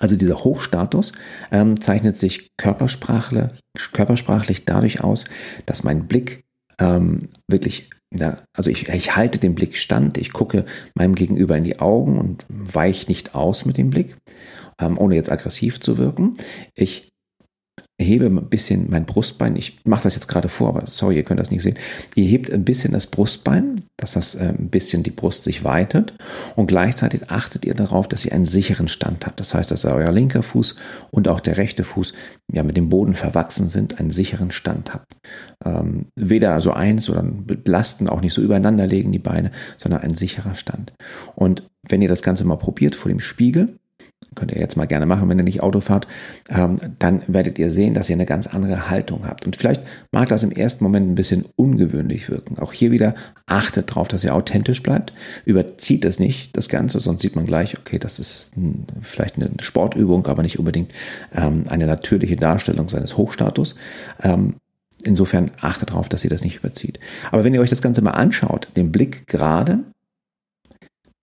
Also 0.00 0.16
dieser 0.16 0.36
Hochstatus 0.44 1.12
ähm, 1.50 1.80
zeichnet 1.80 2.16
sich 2.16 2.48
körpersprachlich, 2.56 3.50
körpersprachlich 3.92 4.64
dadurch 4.64 5.02
aus, 5.02 5.24
dass 5.66 5.84
mein 5.84 6.06
Blick 6.06 6.44
ähm, 6.78 7.28
wirklich, 7.48 7.90
ja, 8.14 8.36
also 8.56 8.70
ich, 8.70 8.88
ich 8.88 9.16
halte 9.16 9.38
den 9.38 9.54
Blick 9.54 9.76
stand, 9.76 10.18
ich 10.18 10.32
gucke 10.32 10.64
meinem 10.94 11.14
Gegenüber 11.14 11.56
in 11.56 11.64
die 11.64 11.80
Augen 11.80 12.18
und 12.18 12.46
weiche 12.48 13.08
nicht 13.08 13.34
aus 13.34 13.64
mit 13.64 13.76
dem 13.76 13.90
Blick, 13.90 14.16
ähm, 14.80 14.98
ohne 14.98 15.14
jetzt 15.14 15.32
aggressiv 15.32 15.80
zu 15.80 15.96
wirken. 15.98 16.36
Ich 16.74 17.07
hebe 18.00 18.26
ein 18.26 18.48
bisschen 18.48 18.86
mein 18.90 19.06
Brustbein. 19.06 19.56
Ich 19.56 19.80
mache 19.84 20.04
das 20.04 20.14
jetzt 20.14 20.28
gerade 20.28 20.48
vor, 20.48 20.68
aber 20.68 20.84
sorry, 20.86 21.16
ihr 21.16 21.24
könnt 21.24 21.40
das 21.40 21.50
nicht 21.50 21.62
sehen. 21.62 21.76
Ihr 22.14 22.26
hebt 22.26 22.52
ein 22.52 22.64
bisschen 22.64 22.92
das 22.92 23.08
Brustbein, 23.08 23.82
dass 23.96 24.12
das 24.12 24.36
äh, 24.36 24.54
ein 24.56 24.70
bisschen 24.70 25.02
die 25.02 25.10
Brust 25.10 25.42
sich 25.42 25.64
weitet 25.64 26.14
und 26.54 26.68
gleichzeitig 26.68 27.28
achtet 27.30 27.64
ihr 27.64 27.74
darauf, 27.74 28.06
dass 28.06 28.24
ihr 28.24 28.32
einen 28.32 28.46
sicheren 28.46 28.86
Stand 28.86 29.26
habt. 29.26 29.40
Das 29.40 29.52
heißt, 29.52 29.72
dass 29.72 29.84
euer 29.84 30.12
linker 30.12 30.44
Fuß 30.44 30.76
und 31.10 31.26
auch 31.26 31.40
der 31.40 31.56
rechte 31.56 31.82
Fuß 31.82 32.12
ja 32.52 32.62
mit 32.62 32.76
dem 32.76 32.88
Boden 32.88 33.14
verwachsen 33.14 33.68
sind, 33.68 33.98
einen 33.98 34.10
sicheren 34.10 34.52
Stand 34.52 34.94
habt. 34.94 35.16
Ähm, 35.64 36.06
weder 36.14 36.54
also 36.54 36.72
eins 36.72 37.10
oder 37.10 37.22
belasten, 37.22 38.08
auch 38.08 38.20
nicht 38.20 38.32
so 38.32 38.40
übereinander 38.42 38.86
legen 38.86 39.10
die 39.10 39.18
Beine, 39.18 39.50
sondern 39.76 40.02
ein 40.02 40.14
sicherer 40.14 40.54
Stand. 40.54 40.92
Und 41.34 41.68
wenn 41.88 42.00
ihr 42.00 42.08
das 42.08 42.22
Ganze 42.22 42.44
mal 42.44 42.56
probiert 42.56 42.94
vor 42.94 43.08
dem 43.08 43.20
Spiegel, 43.20 43.78
könnt 44.38 44.52
ihr 44.52 44.60
jetzt 44.60 44.76
mal 44.76 44.86
gerne 44.86 45.06
machen, 45.06 45.28
wenn 45.28 45.38
ihr 45.38 45.44
nicht 45.44 45.62
Auto 45.62 45.80
fahrt, 45.80 46.06
ähm, 46.48 46.76
dann 46.98 47.22
werdet 47.26 47.58
ihr 47.58 47.70
sehen, 47.70 47.94
dass 47.94 48.08
ihr 48.08 48.14
eine 48.14 48.26
ganz 48.26 48.46
andere 48.46 48.88
Haltung 48.88 49.26
habt. 49.26 49.44
Und 49.46 49.56
vielleicht 49.56 49.82
mag 50.12 50.28
das 50.28 50.42
im 50.42 50.52
ersten 50.52 50.84
Moment 50.84 51.10
ein 51.10 51.14
bisschen 51.14 51.44
ungewöhnlich 51.56 52.28
wirken. 52.30 52.58
Auch 52.58 52.72
hier 52.72 52.90
wieder 52.90 53.14
achtet 53.46 53.90
darauf, 53.90 54.08
dass 54.08 54.24
ihr 54.24 54.34
authentisch 54.34 54.82
bleibt. 54.82 55.12
Überzieht 55.44 56.04
es 56.04 56.18
nicht, 56.20 56.56
das 56.56 56.68
Ganze, 56.68 57.00
sonst 57.00 57.22
sieht 57.22 57.36
man 57.36 57.46
gleich, 57.46 57.78
okay, 57.78 57.98
das 57.98 58.18
ist 58.18 58.52
vielleicht 59.02 59.36
eine 59.36 59.50
Sportübung, 59.60 60.26
aber 60.26 60.42
nicht 60.42 60.58
unbedingt 60.58 60.92
ähm, 61.34 61.64
eine 61.68 61.86
natürliche 61.86 62.36
Darstellung 62.36 62.88
seines 62.88 63.16
Hochstatus. 63.16 63.74
Ähm, 64.22 64.54
insofern 65.04 65.50
achtet 65.60 65.90
darauf, 65.90 66.08
dass 66.08 66.24
ihr 66.24 66.30
das 66.30 66.44
nicht 66.44 66.56
überzieht. 66.56 67.00
Aber 67.32 67.44
wenn 67.44 67.54
ihr 67.54 67.60
euch 67.60 67.70
das 67.70 67.82
Ganze 67.82 68.02
mal 68.02 68.12
anschaut, 68.12 68.68
den 68.76 68.92
Blick 68.92 69.26
gerade, 69.26 69.84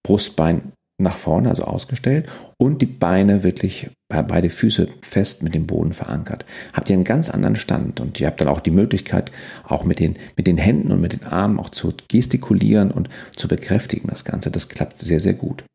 Brustbein 0.03 0.73
nach 0.97 1.17
vorne, 1.17 1.49
also 1.49 1.63
ausgestellt, 1.63 2.27
und 2.57 2.81
die 2.81 2.85
Beine 2.85 3.43
wirklich, 3.43 3.89
beide 4.07 4.49
Füße 4.49 4.87
fest 5.01 5.43
mit 5.43 5.53
dem 5.53 5.67
Boden 5.67 5.93
verankert. 5.93 6.45
Habt 6.73 6.89
ihr 6.89 6.93
einen 6.93 7.03
ganz 7.03 7.29
anderen 7.29 7.55
Stand 7.55 7.99
und 7.99 8.19
ihr 8.19 8.27
habt 8.27 8.39
dann 8.39 8.47
auch 8.47 8.61
die 8.61 8.71
Möglichkeit, 8.71 9.31
auch 9.63 9.83
mit 9.83 9.99
den, 9.99 10.15
mit 10.37 10.47
den 10.47 10.57
Händen 10.57 10.91
und 10.91 11.01
mit 11.01 11.13
den 11.13 11.25
Armen 11.25 11.59
auch 11.59 11.69
zu 11.69 11.93
gestikulieren 12.07 12.91
und 12.91 13.09
zu 13.35 13.47
bekräftigen 13.47 14.07
das 14.07 14.23
Ganze. 14.23 14.51
Das 14.51 14.69
klappt 14.69 14.97
sehr, 14.97 15.19
sehr 15.19 15.33
gut. 15.33 15.65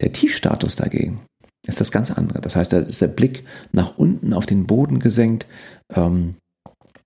Der 0.00 0.12
Tiefstatus 0.12 0.76
dagegen 0.76 1.20
ist 1.66 1.80
das 1.80 1.92
ganz 1.92 2.10
andere. 2.10 2.40
Das 2.40 2.56
heißt, 2.56 2.72
da 2.72 2.78
ist 2.78 3.02
der 3.02 3.08
Blick 3.08 3.44
nach 3.72 3.98
unten 3.98 4.32
auf 4.32 4.46
den 4.46 4.66
Boden 4.66 4.98
gesenkt. 4.98 5.46
Ähm, 5.94 6.36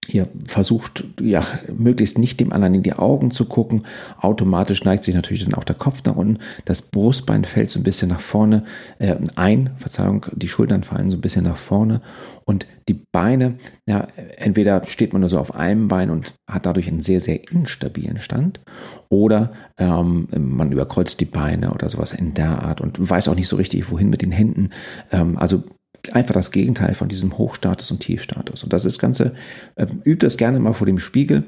Ihr 0.09 0.29
versucht 0.47 1.05
ja 1.21 1.45
möglichst 1.77 2.19
nicht 2.19 2.41
dem 2.41 2.53
anderen 2.53 2.75
in 2.75 2.83
die 2.83 2.93
Augen 2.93 3.31
zu 3.31 3.47
gucken. 3.47 3.85
Automatisch 4.21 4.85
neigt 4.85 5.05
sich 5.05 5.15
natürlich 5.15 5.45
dann 5.45 5.55
auch 5.55 5.65
der 5.65 5.77
Kopf 5.77 6.03
nach 6.05 6.17
unten. 6.17 6.39
Das 6.65 6.83
Brustbein 6.83 7.45
fällt 7.45 7.71
so 7.71 7.81
ein 7.81 7.85
bisschen 7.85 8.09
nach 8.09 8.21
vorne 8.21 8.65
äh, 8.99 9.17
ein. 9.37 9.71
Verzeihung, 9.79 10.27
die 10.33 10.49
Schultern 10.49 10.83
fallen 10.83 11.11
so 11.11 11.17
ein 11.17 11.21
bisschen 11.21 11.45
nach 11.45 11.57
vorne. 11.57 12.01
Und 12.45 12.67
die 12.89 12.95
Beine, 12.95 13.55
ja, 13.87 14.09
entweder 14.37 14.85
steht 14.87 15.13
man 15.13 15.21
nur 15.21 15.31
so 15.31 15.39
auf 15.39 15.55
einem 15.55 15.89
Bein 15.89 16.11
und 16.11 16.35
hat 16.47 16.67
dadurch 16.67 16.89
einen 16.89 17.01
sehr, 17.01 17.21
sehr 17.21 17.51
instabilen 17.51 18.19
Stand. 18.19 18.61
Oder 19.09 19.53
ähm, 19.79 20.29
man 20.37 20.71
überkreuzt 20.71 21.21
die 21.21 21.25
Beine 21.25 21.73
oder 21.73 21.89
sowas 21.89 22.13
in 22.13 22.35
der 22.35 22.63
Art 22.63 22.81
und 22.81 22.99
weiß 22.99 23.29
auch 23.29 23.37
nicht 23.37 23.49
so 23.49 23.57
richtig, 23.57 23.91
wohin 23.91 24.11
mit 24.11 24.23
den 24.23 24.33
Händen. 24.33 24.71
Ähm, 25.13 25.39
also 25.39 25.65
einfach 26.13 26.35
das 26.35 26.51
Gegenteil 26.51 26.95
von 26.95 27.09
diesem 27.09 27.39
Hochstatus 27.39 27.91
und 27.91 28.01
Tiefstatus. 28.01 28.63
Und 28.63 28.73
das 28.73 28.85
ist 28.85 28.99
Ganze, 28.99 29.35
äh, 29.77 29.87
übt 30.05 30.25
das 30.25 30.37
gerne 30.37 30.61
mal 30.61 30.75
vor 30.75 30.87
dem 30.87 30.99
Spiegel, 30.99 31.45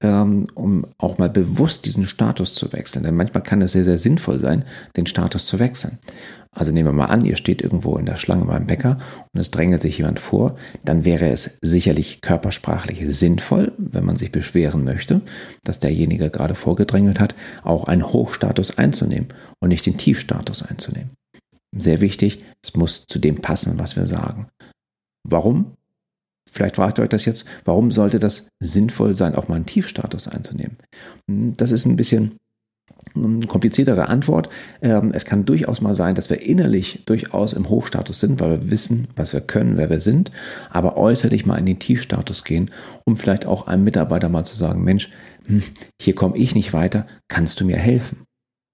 ähm, 0.00 0.46
um 0.54 0.86
auch 0.98 1.18
mal 1.18 1.30
bewusst 1.30 1.86
diesen 1.86 2.06
Status 2.06 2.54
zu 2.54 2.72
wechseln. 2.72 3.04
Denn 3.04 3.14
manchmal 3.14 3.42
kann 3.42 3.62
es 3.62 3.72
sehr, 3.72 3.84
sehr 3.84 3.98
sinnvoll 3.98 4.40
sein, 4.40 4.64
den 4.96 5.06
Status 5.06 5.46
zu 5.46 5.58
wechseln. 5.58 5.98
Also 6.54 6.70
nehmen 6.70 6.88
wir 6.88 6.92
mal 6.92 7.06
an, 7.06 7.24
ihr 7.24 7.36
steht 7.36 7.62
irgendwo 7.62 7.96
in 7.96 8.04
der 8.04 8.16
Schlange 8.16 8.44
beim 8.44 8.66
Bäcker 8.66 8.98
und 9.32 9.40
es 9.40 9.50
drängelt 9.50 9.80
sich 9.80 9.96
jemand 9.96 10.20
vor, 10.20 10.56
dann 10.84 11.06
wäre 11.06 11.30
es 11.30 11.58
sicherlich 11.62 12.20
körpersprachlich 12.20 13.02
sinnvoll, 13.16 13.72
wenn 13.78 14.04
man 14.04 14.16
sich 14.16 14.32
beschweren 14.32 14.84
möchte, 14.84 15.22
dass 15.64 15.80
derjenige 15.80 16.28
gerade 16.28 16.54
vorgedrängelt 16.54 17.20
hat, 17.20 17.34
auch 17.62 17.84
einen 17.84 18.06
Hochstatus 18.06 18.76
einzunehmen 18.76 19.28
und 19.60 19.70
nicht 19.70 19.86
den 19.86 19.96
Tiefstatus 19.96 20.62
einzunehmen. 20.62 21.12
Sehr 21.76 22.00
wichtig, 22.00 22.44
es 22.62 22.74
muss 22.74 23.06
zu 23.06 23.18
dem 23.18 23.36
passen, 23.36 23.78
was 23.78 23.96
wir 23.96 24.06
sagen. 24.06 24.48
Warum? 25.24 25.76
Vielleicht 26.50 26.76
fragt 26.76 26.98
ihr 26.98 27.02
euch 27.02 27.08
das 27.08 27.24
jetzt, 27.24 27.46
warum 27.64 27.90
sollte 27.90 28.20
das 28.20 28.48
sinnvoll 28.60 29.14
sein, 29.14 29.34
auch 29.34 29.48
mal 29.48 29.56
einen 29.56 29.66
Tiefstatus 29.66 30.28
einzunehmen? 30.28 30.76
Hm, 31.28 31.56
das 31.56 31.70
ist 31.70 31.86
ein 31.86 31.96
bisschen 31.96 32.36
eine 33.14 33.46
kompliziertere 33.46 34.08
Antwort. 34.08 34.48
Ähm, 34.80 35.12
es 35.14 35.24
kann 35.24 35.44
durchaus 35.44 35.80
mal 35.80 35.94
sein, 35.94 36.14
dass 36.14 36.30
wir 36.30 36.42
innerlich 36.42 37.02
durchaus 37.06 37.52
im 37.52 37.68
Hochstatus 37.68 38.20
sind, 38.20 38.40
weil 38.40 38.50
wir 38.50 38.70
wissen, 38.70 39.08
was 39.16 39.32
wir 39.32 39.40
können, 39.40 39.76
wer 39.76 39.90
wir 39.90 40.00
sind, 40.00 40.30
aber 40.70 40.96
äußerlich 40.96 41.46
mal 41.46 41.56
in 41.56 41.66
den 41.66 41.78
Tiefstatus 41.78 42.44
gehen, 42.44 42.70
um 43.04 43.16
vielleicht 43.16 43.46
auch 43.46 43.66
einem 43.66 43.84
Mitarbeiter 43.84 44.28
mal 44.28 44.44
zu 44.44 44.56
sagen, 44.56 44.84
Mensch, 44.84 45.10
hm, 45.46 45.62
hier 46.00 46.14
komme 46.14 46.36
ich 46.36 46.54
nicht 46.54 46.72
weiter, 46.72 47.06
kannst 47.28 47.60
du 47.60 47.64
mir 47.64 47.78
helfen? 47.78 48.24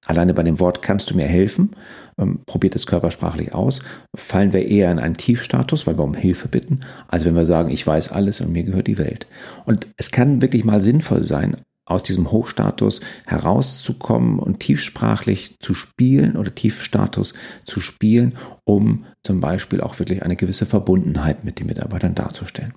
Alleine 0.09 0.33
bei 0.33 0.43
dem 0.43 0.59
Wort 0.59 0.81
kannst 0.81 1.11
du 1.11 1.17
mir 1.17 1.27
helfen, 1.27 1.73
ähm, 2.19 2.41
probiert 2.47 2.75
es 2.75 2.87
körpersprachlich 2.87 3.55
aus, 3.55 3.81
fallen 4.17 4.55
wir 4.55 4.67
eher 4.67 4.91
in 4.91 4.99
einen 4.99 5.19
Tiefstatus, 5.19 5.87
weil 5.87 5.99
wir 5.99 6.05
um 6.05 6.15
Hilfe 6.15 6.49
bitten, 6.49 6.81
als 7.09 7.27
wenn 7.27 7.37
wir 7.37 7.45
sagen, 7.45 7.71
ich 7.71 7.87
weiß 7.87 8.11
alles 8.11 8.41
und 8.41 8.51
mir 8.51 8.65
gehört 8.65 8.87
die 8.87 8.97
Welt. 8.97 9.27
Und 9.67 9.87
es 9.99 10.11
kann 10.11 10.41
wirklich 10.41 10.65
mal 10.65 10.81
sinnvoll 10.81 11.25
sein, 11.25 11.59
aus 11.85 12.03
diesem 12.03 12.31
Hochstatus 12.31 13.01
herauszukommen 13.27 14.39
und 14.39 14.61
tiefsprachlich 14.61 15.57
zu 15.61 15.75
spielen 15.75 16.37
oder 16.37 16.55
Tiefstatus 16.55 17.35
zu 17.65 17.81
spielen, 17.81 18.37
um 18.65 19.05
zum 19.23 19.41
Beispiel 19.41 19.81
auch 19.83 19.99
wirklich 19.99 20.23
eine 20.23 20.37
gewisse 20.37 20.67
Verbundenheit 20.67 21.45
mit 21.45 21.59
den 21.59 21.67
Mitarbeitern 21.67 22.15
darzustellen. 22.15 22.73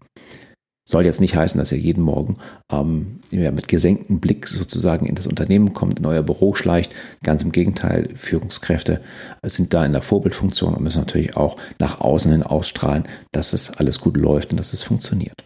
Soll 0.88 1.05
jetzt 1.05 1.21
nicht 1.21 1.35
heißen, 1.35 1.59
dass 1.59 1.71
ihr 1.71 1.77
jeden 1.77 2.03
Morgen 2.03 2.38
ähm, 2.71 3.19
mit 3.31 3.67
gesenktem 3.67 4.19
Blick 4.19 4.47
sozusagen 4.47 5.05
in 5.05 5.15
das 5.15 5.27
Unternehmen 5.27 5.73
kommt, 5.73 6.00
in 6.00 6.05
euer 6.05 6.23
Büro 6.23 6.53
schleicht. 6.53 6.93
Ganz 7.23 7.43
im 7.43 7.51
Gegenteil, 7.51 8.09
Führungskräfte 8.15 9.01
sind 9.43 9.73
da 9.73 9.85
in 9.85 9.93
der 9.93 10.01
Vorbildfunktion 10.01 10.73
und 10.73 10.83
müssen 10.83 11.00
natürlich 11.00 11.38
auch 11.38 11.57
nach 11.77 12.01
außen 12.01 12.31
hin 12.31 12.43
ausstrahlen, 12.43 13.07
dass 13.31 13.53
es 13.53 13.69
alles 13.69 14.00
gut 14.00 14.17
läuft 14.17 14.51
und 14.51 14.59
dass 14.59 14.73
es 14.73 14.83
funktioniert. 14.83 15.45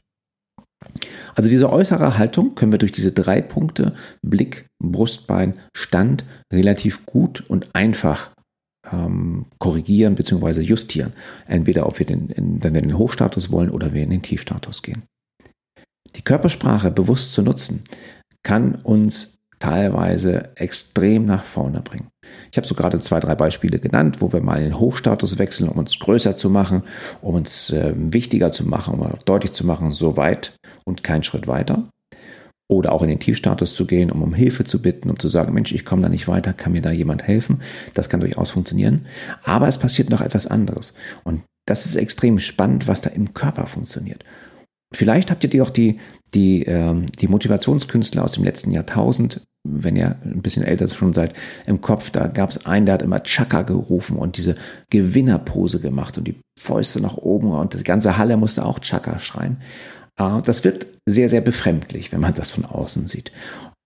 Also 1.35 1.49
diese 1.49 1.71
äußere 1.71 2.17
Haltung 2.17 2.55
können 2.55 2.71
wir 2.71 2.79
durch 2.79 2.93
diese 2.93 3.11
drei 3.11 3.41
Punkte 3.41 3.93
Blick, 4.21 4.67
Brustbein, 4.81 5.55
Stand 5.75 6.25
relativ 6.51 7.05
gut 7.05 7.43
und 7.49 7.75
einfach 7.75 8.31
ähm, 8.91 9.45
korrigieren 9.59 10.15
bzw. 10.15 10.61
justieren. 10.61 11.13
Entweder 11.45 11.87
ob 11.87 11.99
wir 11.99 12.05
den, 12.05 12.29
in, 12.29 12.63
wenn 12.63 12.73
wir 12.73 12.81
in 12.81 12.89
den 12.89 12.97
Hochstatus 12.97 13.51
wollen 13.51 13.69
oder 13.69 13.93
wir 13.93 14.03
in 14.03 14.11
den 14.11 14.21
Tiefstatus 14.21 14.81
gehen. 14.81 15.03
Die 16.15 16.21
Körpersprache 16.21 16.91
bewusst 16.91 17.33
zu 17.33 17.41
nutzen, 17.41 17.83
kann 18.43 18.75
uns 18.75 19.35
teilweise 19.59 20.55
extrem 20.55 21.25
nach 21.25 21.43
vorne 21.43 21.81
bringen. 21.81 22.09
Ich 22.51 22.57
habe 22.57 22.67
so 22.67 22.75
gerade 22.75 22.99
zwei, 22.99 23.19
drei 23.19 23.35
Beispiele 23.35 23.79
genannt, 23.79 24.21
wo 24.21 24.31
wir 24.33 24.41
mal 24.41 24.61
den 24.61 24.77
Hochstatus 24.77 25.37
wechseln, 25.37 25.69
um 25.69 25.77
uns 25.77 25.97
größer 25.99 26.35
zu 26.35 26.49
machen, 26.49 26.83
um 27.21 27.35
uns 27.35 27.71
äh, 27.71 27.93
wichtiger 27.95 28.51
zu 28.51 28.65
machen, 28.65 28.99
um 28.99 29.09
deutlich 29.25 29.53
zu 29.53 29.65
machen, 29.65 29.91
so 29.91 30.17
weit 30.17 30.55
und 30.83 31.03
kein 31.03 31.23
Schritt 31.23 31.47
weiter. 31.47 31.85
Oder 32.67 32.91
auch 32.93 33.03
in 33.03 33.09
den 33.09 33.19
Tiefstatus 33.19 33.75
zu 33.75 33.85
gehen, 33.85 34.11
um 34.11 34.23
um 34.23 34.33
Hilfe 34.33 34.63
zu 34.63 34.81
bitten, 34.81 35.11
um 35.11 35.19
zu 35.19 35.29
sagen, 35.29 35.53
Mensch, 35.53 35.71
ich 35.71 35.85
komme 35.85 36.01
da 36.01 36.09
nicht 36.09 36.27
weiter, 36.27 36.51
kann 36.51 36.71
mir 36.71 36.81
da 36.81 36.91
jemand 36.91 37.27
helfen? 37.27 37.61
Das 37.93 38.09
kann 38.09 38.21
durchaus 38.21 38.49
funktionieren. 38.49 39.05
Aber 39.43 39.67
es 39.67 39.77
passiert 39.77 40.09
noch 40.09 40.21
etwas 40.21 40.47
anderes. 40.47 40.95
Und 41.23 41.43
das 41.67 41.85
ist 41.85 41.95
extrem 41.95 42.39
spannend, 42.39 42.87
was 42.87 43.01
da 43.01 43.11
im 43.11 43.33
Körper 43.35 43.67
funktioniert. 43.67 44.23
Vielleicht 44.95 45.29
habt 45.29 45.43
ihr 45.43 45.63
auch 45.63 45.69
die, 45.69 45.99
die, 46.33 46.63
ähm, 46.63 47.07
die 47.19 47.27
Motivationskünstler 47.27 48.23
aus 48.23 48.33
dem 48.33 48.43
letzten 48.43 48.71
Jahrtausend, 48.71 49.41
wenn 49.67 49.95
ihr 49.95 50.15
ein 50.23 50.41
bisschen 50.41 50.63
älter 50.63 50.87
schon 50.87 51.13
seid, 51.13 51.33
im 51.65 51.81
Kopf. 51.81 52.09
Da 52.09 52.27
gab 52.27 52.49
es 52.49 52.65
einen, 52.65 52.85
der 52.85 52.93
hat 52.93 53.01
immer 53.01 53.21
Chaka 53.23 53.63
gerufen 53.63 54.17
und 54.17 54.37
diese 54.37 54.55
Gewinnerpose 54.89 55.79
gemacht 55.79 56.17
und 56.17 56.27
die 56.27 56.39
Fäuste 56.57 57.01
nach 57.01 57.17
oben 57.17 57.51
und 57.51 57.73
die 57.73 57.83
ganze 57.83 58.17
Halle 58.17 58.37
musste 58.37 58.65
auch 58.65 58.79
Chaka 58.79 59.19
schreien. 59.19 59.57
Äh, 60.17 60.41
das 60.43 60.63
wirkt 60.63 60.87
sehr, 61.05 61.29
sehr 61.29 61.41
befremdlich, 61.41 62.11
wenn 62.11 62.21
man 62.21 62.33
das 62.33 62.51
von 62.51 62.65
außen 62.65 63.07
sieht. 63.07 63.31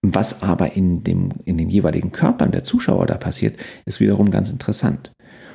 Was 0.01 0.43
aber 0.43 0.73
in, 0.73 1.03
dem, 1.03 1.31
in 1.43 1.57
den 1.57 1.69
jeweiligen 1.69 2.11
Körpern 2.11 2.51
der 2.51 2.63
Zuschauer 2.63 3.05
da 3.05 3.17
passiert, 3.17 3.57
ist 3.85 3.99
wiederum 3.99 4.31
ganz 4.31 4.49
interessant. 4.49 5.11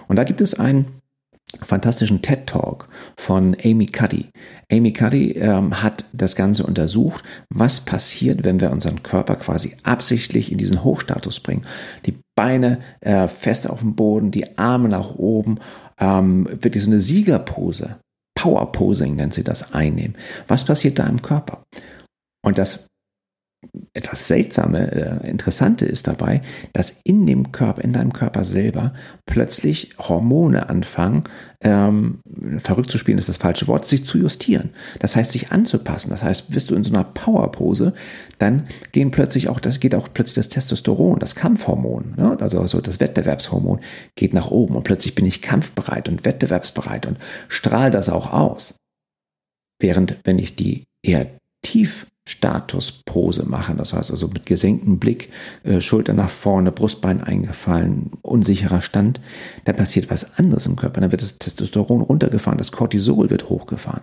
Und 0.08 0.16
da 0.16 0.24
gibt 0.24 0.40
es 0.40 0.54
einen 0.54 1.00
fantastischen 1.62 2.22
TED 2.22 2.46
Talk 2.46 2.88
von 3.16 3.56
Amy 3.64 3.86
Cuddy. 3.86 4.30
Amy 4.70 4.92
Cuddy 4.92 5.32
ähm, 5.32 5.82
hat 5.82 6.06
das 6.12 6.36
Ganze 6.36 6.64
untersucht, 6.64 7.24
was 7.48 7.80
passiert, 7.80 8.44
wenn 8.44 8.60
wir 8.60 8.70
unseren 8.70 9.02
Körper 9.02 9.36
quasi 9.36 9.76
absichtlich 9.82 10.50
in 10.50 10.58
diesen 10.58 10.84
Hochstatus 10.84 11.40
bringen. 11.40 11.66
Die 12.06 12.18
Beine 12.36 12.80
äh, 13.00 13.28
fest 13.28 13.68
auf 13.68 13.80
dem 13.80 13.94
Boden, 13.94 14.30
die 14.30 14.58
Arme 14.58 14.88
nach 14.88 15.14
oben, 15.14 15.58
ähm, 15.98 16.48
wirklich 16.60 16.82
so 16.82 16.90
eine 16.90 17.00
Siegerpose, 17.00 17.96
Powerposing 18.34 19.16
nennt 19.16 19.32
sie 19.32 19.44
das, 19.44 19.72
einnehmen. 19.72 20.16
Was 20.48 20.64
passiert 20.64 20.98
da 20.98 21.06
im 21.06 21.22
Körper? 21.22 21.62
Und 22.44 22.58
das 22.58 22.88
etwas 23.92 24.26
seltsame, 24.26 24.90
äh, 24.90 25.30
interessante 25.30 25.86
ist 25.86 26.06
dabei, 26.06 26.42
dass 26.72 27.00
in 27.04 27.26
dem 27.26 27.52
Körper, 27.52 27.82
in 27.82 27.92
deinem 27.92 28.12
Körper 28.12 28.44
selber 28.44 28.92
plötzlich 29.26 29.94
Hormone 29.98 30.68
anfangen, 30.68 31.24
ähm, 31.60 32.20
verrückt 32.58 32.90
zu 32.90 32.98
spielen 32.98 33.18
ist 33.18 33.28
das 33.28 33.38
falsche 33.38 33.66
Wort, 33.68 33.86
sich 33.86 34.04
zu 34.04 34.18
justieren. 34.18 34.70
Das 34.98 35.16
heißt, 35.16 35.32
sich 35.32 35.50
anzupassen. 35.50 36.10
Das 36.10 36.22
heißt, 36.22 36.50
bist 36.50 36.70
du 36.70 36.74
in 36.74 36.84
so 36.84 36.92
einer 36.92 37.04
Powerpose, 37.04 37.94
dann 38.38 38.64
gehen 38.92 39.10
plötzlich 39.10 39.48
auch, 39.48 39.60
das 39.60 39.80
geht 39.80 39.94
auch 39.94 40.08
plötzlich 40.12 40.34
das 40.34 40.50
Testosteron, 40.50 41.18
das 41.18 41.34
Kampfhormon, 41.34 42.14
ne? 42.16 42.36
also, 42.40 42.60
also 42.60 42.80
das 42.80 43.00
Wettbewerbshormon 43.00 43.80
geht 44.14 44.34
nach 44.34 44.50
oben 44.50 44.76
und 44.76 44.82
plötzlich 44.82 45.14
bin 45.14 45.24
ich 45.24 45.40
kampfbereit 45.40 46.08
und 46.08 46.24
wettbewerbsbereit 46.24 47.06
und 47.06 47.18
strahle 47.48 47.90
das 47.90 48.08
auch 48.08 48.32
aus. 48.32 48.74
Während 49.80 50.18
wenn 50.24 50.38
ich 50.38 50.56
die 50.56 50.84
eher 51.02 51.26
tief 51.62 52.06
Statuspose 52.26 53.44
machen. 53.46 53.76
Das 53.76 53.92
heißt 53.92 54.10
also 54.10 54.28
mit 54.28 54.46
gesenktem 54.46 54.98
Blick, 54.98 55.30
äh, 55.62 55.80
Schulter 55.80 56.14
nach 56.14 56.30
vorne, 56.30 56.72
Brustbein 56.72 57.22
eingefallen, 57.22 58.12
unsicherer 58.22 58.80
Stand, 58.80 59.20
dann 59.64 59.76
passiert 59.76 60.10
was 60.10 60.38
anderes 60.38 60.66
im 60.66 60.76
Körper. 60.76 61.00
Dann 61.00 61.12
wird 61.12 61.22
das 61.22 61.38
Testosteron 61.38 62.00
runtergefahren, 62.00 62.58
das 62.58 62.72
Cortisol 62.72 63.30
wird 63.30 63.50
hochgefahren. 63.50 64.02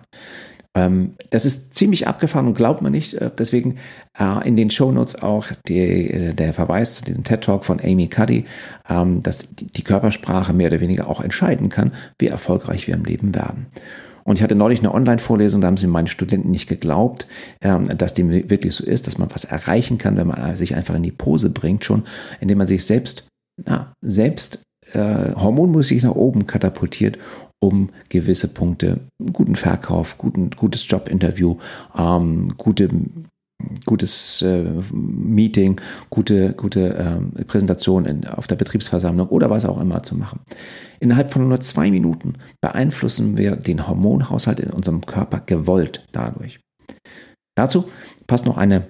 Ähm, 0.74 1.14
das 1.30 1.44
ist 1.44 1.74
ziemlich 1.74 2.06
abgefahren 2.06 2.46
und 2.46 2.54
glaubt 2.54 2.80
man 2.80 2.92
nicht. 2.92 3.14
Äh, 3.14 3.30
deswegen 3.36 3.78
äh, 4.18 4.46
in 4.46 4.56
den 4.56 4.70
Shownotes 4.70 5.16
auch 5.16 5.48
die, 5.68 5.80
äh, 5.80 6.34
der 6.34 6.54
Verweis 6.54 6.96
zu 6.96 7.04
diesem 7.04 7.24
TED-Talk 7.24 7.64
von 7.64 7.80
Amy 7.80 8.08
Cuddy, 8.08 8.46
ähm, 8.88 9.22
dass 9.22 9.48
die 9.54 9.82
Körpersprache 9.82 10.52
mehr 10.52 10.68
oder 10.68 10.80
weniger 10.80 11.08
auch 11.08 11.20
entscheiden 11.20 11.68
kann, 11.68 11.92
wie 12.18 12.28
erfolgreich 12.28 12.86
wir 12.86 12.94
im 12.94 13.04
Leben 13.04 13.34
werden. 13.34 13.66
Und 14.24 14.36
ich 14.36 14.42
hatte 14.42 14.54
neulich 14.54 14.80
eine 14.80 14.94
Online-Vorlesung, 14.94 15.60
da 15.60 15.66
haben 15.66 15.76
sie 15.76 15.86
meinen 15.86 16.06
Studenten 16.06 16.50
nicht 16.50 16.68
geglaubt, 16.68 17.26
ähm, 17.60 17.88
dass 17.96 18.14
dem 18.14 18.30
wirklich 18.30 18.74
so 18.74 18.84
ist, 18.84 19.06
dass 19.06 19.18
man 19.18 19.30
was 19.32 19.44
erreichen 19.44 19.98
kann, 19.98 20.16
wenn 20.16 20.28
man 20.28 20.56
sich 20.56 20.74
einfach 20.74 20.94
in 20.94 21.02
die 21.02 21.12
Pose 21.12 21.50
bringt, 21.50 21.84
schon, 21.84 22.04
indem 22.40 22.58
man 22.58 22.66
sich 22.66 22.84
selbst, 22.84 23.28
na, 23.64 23.92
selbst 24.00 24.62
äh, 24.92 25.34
hormonmäßig 25.34 26.02
nach 26.02 26.14
oben 26.14 26.46
katapultiert, 26.46 27.18
um 27.60 27.90
gewisse 28.08 28.48
Punkte, 28.48 29.00
guten 29.32 29.54
Verkauf, 29.54 30.18
guten, 30.18 30.50
gutes 30.50 30.88
Jobinterview, 30.88 31.58
ähm, 31.96 32.54
gute 32.56 32.88
gutes 33.84 34.42
äh, 34.42 34.64
Meeting, 34.92 35.80
gute, 36.10 36.52
gute 36.54 36.94
äh, 36.94 37.44
Präsentation 37.44 38.04
in, 38.04 38.26
auf 38.26 38.46
der 38.46 38.56
Betriebsversammlung 38.56 39.28
oder 39.28 39.50
was 39.50 39.64
auch 39.64 39.80
immer 39.80 40.02
zu 40.02 40.16
machen. 40.16 40.40
Innerhalb 41.00 41.30
von 41.30 41.48
nur 41.48 41.60
zwei 41.60 41.90
Minuten 41.90 42.34
beeinflussen 42.60 43.36
wir 43.36 43.56
den 43.56 43.86
Hormonhaushalt 43.86 44.60
in 44.60 44.70
unserem 44.70 45.00
Körper 45.04 45.40
gewollt 45.40 46.06
dadurch. 46.12 46.60
Dazu 47.56 47.88
passt 48.26 48.46
noch 48.46 48.56
eine, 48.56 48.84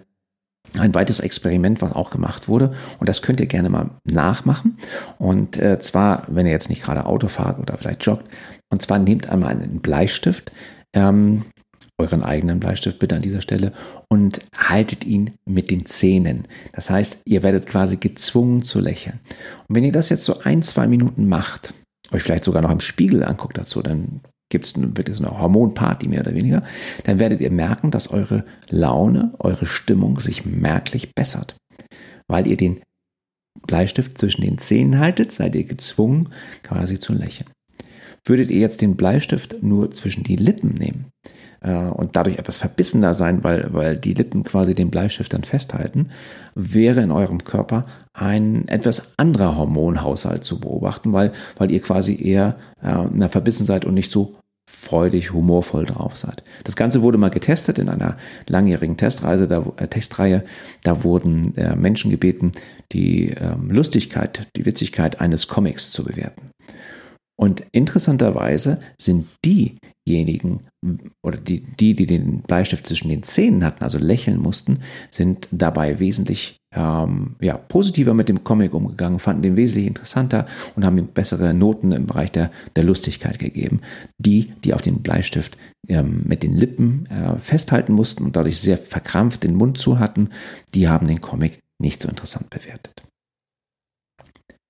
ein 0.78 0.94
weiteres 0.94 1.20
Experiment, 1.20 1.82
was 1.82 1.92
auch 1.92 2.10
gemacht 2.10 2.48
wurde. 2.48 2.74
Und 2.98 3.08
das 3.08 3.22
könnt 3.22 3.40
ihr 3.40 3.46
gerne 3.46 3.70
mal 3.70 3.90
nachmachen. 4.04 4.78
Und 5.18 5.56
äh, 5.58 5.80
zwar, 5.80 6.24
wenn 6.28 6.46
ihr 6.46 6.52
jetzt 6.52 6.68
nicht 6.68 6.82
gerade 6.82 7.06
Auto 7.06 7.28
fahrt 7.28 7.58
oder 7.58 7.76
vielleicht 7.76 8.04
joggt. 8.04 8.28
Und 8.70 8.82
zwar 8.82 8.98
nehmt 8.98 9.28
einmal 9.28 9.50
einen 9.50 9.80
Bleistift, 9.80 10.52
ähm, 10.94 11.44
euren 11.98 12.22
eigenen 12.22 12.60
Bleistift 12.60 12.98
bitte 12.98 13.16
an 13.16 13.22
dieser 13.22 13.40
Stelle 13.40 13.72
und 14.08 14.40
haltet 14.56 15.04
ihn 15.04 15.32
mit 15.44 15.70
den 15.70 15.86
Zähnen. 15.86 16.48
Das 16.72 16.90
heißt, 16.90 17.22
ihr 17.24 17.42
werdet 17.42 17.66
quasi 17.66 17.96
gezwungen 17.96 18.62
zu 18.62 18.80
lächeln. 18.80 19.20
Und 19.68 19.76
wenn 19.76 19.84
ihr 19.84 19.92
das 19.92 20.08
jetzt 20.08 20.24
so 20.24 20.40
ein, 20.40 20.62
zwei 20.62 20.86
Minuten 20.86 21.28
macht, 21.28 21.74
euch 22.10 22.22
vielleicht 22.22 22.44
sogar 22.44 22.62
noch 22.62 22.70
im 22.70 22.80
Spiegel 22.80 23.22
anguckt 23.24 23.56
dazu, 23.56 23.82
dann 23.82 24.20
gibt 24.50 24.66
es 24.66 24.74
wirklich 24.76 25.16
so 25.16 25.24
eine 25.24 25.38
Hormonparty 25.38 26.08
mehr 26.08 26.20
oder 26.20 26.34
weniger, 26.34 26.62
dann 27.04 27.18
werdet 27.18 27.40
ihr 27.40 27.50
merken, 27.50 27.90
dass 27.90 28.10
eure 28.10 28.44
Laune, 28.68 29.32
eure 29.38 29.66
Stimmung 29.66 30.20
sich 30.20 30.44
merklich 30.44 31.14
bessert. 31.14 31.56
Weil 32.28 32.46
ihr 32.46 32.56
den 32.56 32.80
Bleistift 33.66 34.18
zwischen 34.18 34.42
den 34.42 34.58
Zähnen 34.58 34.98
haltet, 34.98 35.32
seid 35.32 35.54
ihr 35.54 35.64
gezwungen, 35.64 36.28
quasi 36.62 36.98
zu 36.98 37.12
lächeln. 37.12 37.48
Würdet 38.24 38.50
ihr 38.50 38.60
jetzt 38.60 38.82
den 38.82 38.96
Bleistift 38.96 39.62
nur 39.62 39.90
zwischen 39.90 40.22
die 40.22 40.36
Lippen 40.36 40.74
nehmen, 40.74 41.06
und 41.62 42.16
dadurch 42.16 42.38
etwas 42.38 42.56
verbissener 42.56 43.14
sein, 43.14 43.44
weil, 43.44 43.72
weil 43.72 43.96
die 43.96 44.14
Lippen 44.14 44.42
quasi 44.42 44.74
den 44.74 44.90
Bleistift 44.90 45.32
dann 45.32 45.44
festhalten, 45.44 46.08
wäre 46.54 47.00
in 47.02 47.12
eurem 47.12 47.44
Körper 47.44 47.86
ein 48.12 48.66
etwas 48.68 49.16
anderer 49.16 49.56
Hormonhaushalt 49.56 50.44
zu 50.44 50.58
beobachten, 50.58 51.12
weil, 51.12 51.32
weil 51.56 51.70
ihr 51.70 51.80
quasi 51.80 52.20
eher 52.20 52.56
äh, 52.82 53.28
verbissen 53.28 53.64
seid 53.64 53.84
und 53.84 53.94
nicht 53.94 54.10
so 54.10 54.34
freudig, 54.72 55.32
humorvoll 55.32 55.84
drauf 55.84 56.16
seid. 56.16 56.44
Das 56.64 56.76
Ganze 56.76 57.02
wurde 57.02 57.18
mal 57.18 57.30
getestet 57.30 57.78
in 57.78 57.88
einer 57.88 58.16
langjährigen 58.48 58.96
Testreise, 58.96 59.46
da, 59.46 59.64
äh, 59.76 59.86
Testreihe. 59.88 60.44
Da 60.82 61.04
wurden 61.04 61.56
äh, 61.56 61.76
Menschen 61.76 62.10
gebeten, 62.10 62.52
die 62.92 63.30
äh, 63.30 63.54
Lustigkeit, 63.68 64.48
die 64.56 64.64
Witzigkeit 64.64 65.20
eines 65.20 65.46
Comics 65.46 65.90
zu 65.92 66.04
bewerten. 66.04 66.50
Und 67.42 67.64
interessanterweise 67.72 68.80
sind 69.00 69.26
diejenigen 69.44 70.60
oder 71.24 71.38
die, 71.38 71.62
die, 71.74 71.94
die 71.94 72.06
den 72.06 72.42
Bleistift 72.42 72.86
zwischen 72.86 73.08
den 73.08 73.24
Zähnen 73.24 73.64
hatten, 73.64 73.82
also 73.82 73.98
lächeln 73.98 74.38
mussten, 74.38 74.78
sind 75.10 75.48
dabei 75.50 75.98
wesentlich 75.98 76.60
ähm, 76.72 77.34
ja, 77.40 77.56
positiver 77.56 78.14
mit 78.14 78.28
dem 78.28 78.44
Comic 78.44 78.72
umgegangen, 78.72 79.18
fanden 79.18 79.42
den 79.42 79.56
wesentlich 79.56 79.88
interessanter 79.88 80.46
und 80.76 80.84
haben 80.84 80.98
ihm 80.98 81.08
bessere 81.08 81.52
Noten 81.52 81.90
im 81.90 82.06
Bereich 82.06 82.30
der, 82.30 82.52
der 82.76 82.84
Lustigkeit 82.84 83.40
gegeben. 83.40 83.80
Die, 84.18 84.52
die 84.62 84.72
auf 84.72 84.82
den 84.82 85.02
Bleistift 85.02 85.58
ähm, 85.88 86.22
mit 86.24 86.44
den 86.44 86.54
Lippen 86.54 87.06
äh, 87.06 87.38
festhalten 87.38 87.92
mussten 87.92 88.24
und 88.24 88.36
dadurch 88.36 88.60
sehr 88.60 88.78
verkrampft 88.78 89.42
den 89.42 89.56
Mund 89.56 89.78
zu 89.78 89.98
hatten, 89.98 90.30
die 90.76 90.88
haben 90.88 91.08
den 91.08 91.20
Comic 91.20 91.58
nicht 91.80 92.02
so 92.02 92.08
interessant 92.08 92.50
bewertet. 92.50 93.02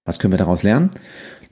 Was 0.05 0.19
können 0.19 0.33
wir 0.33 0.39
daraus 0.39 0.63
lernen? 0.63 0.91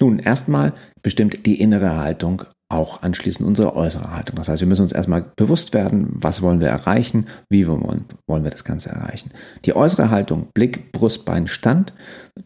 Nun, 0.00 0.18
erstmal 0.18 0.72
bestimmt 1.02 1.46
die 1.46 1.60
innere 1.60 1.96
Haltung 1.96 2.44
auch 2.70 3.02
anschließend 3.02 3.46
unsere 3.46 3.74
äußere 3.74 4.14
Haltung. 4.14 4.36
Das 4.36 4.48
heißt, 4.48 4.62
wir 4.62 4.68
müssen 4.68 4.82
uns 4.82 4.92
erstmal 4.92 5.32
bewusst 5.36 5.74
werden, 5.74 6.08
was 6.12 6.40
wollen 6.40 6.60
wir 6.60 6.68
erreichen, 6.68 7.26
wie 7.48 7.66
wollen, 7.66 8.04
wollen 8.28 8.44
wir 8.44 8.50
das 8.52 8.64
Ganze 8.64 8.90
erreichen. 8.90 9.30
Die 9.64 9.74
äußere 9.74 10.10
Haltung, 10.10 10.48
Blick, 10.54 10.92
Brust, 10.92 11.24
Bein, 11.24 11.48
Stand, 11.48 11.92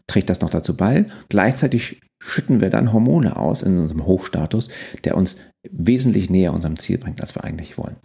trägt 0.07 0.29
das 0.31 0.41
noch 0.41 0.49
dazu 0.49 0.75
bei. 0.75 1.05
Gleichzeitig 1.29 2.01
schütten 2.19 2.59
wir 2.59 2.71
dann 2.71 2.91
Hormone 2.91 3.37
aus 3.37 3.61
in 3.61 3.77
unserem 3.77 4.05
Hochstatus, 4.05 4.69
der 5.03 5.15
uns 5.15 5.37
wesentlich 5.69 6.29
näher 6.29 6.53
unserem 6.53 6.77
Ziel 6.77 6.97
bringt, 6.97 7.21
als 7.21 7.35
wir 7.35 7.43
eigentlich 7.43 7.77
wollen. 7.77 7.97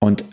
Und 0.00 0.24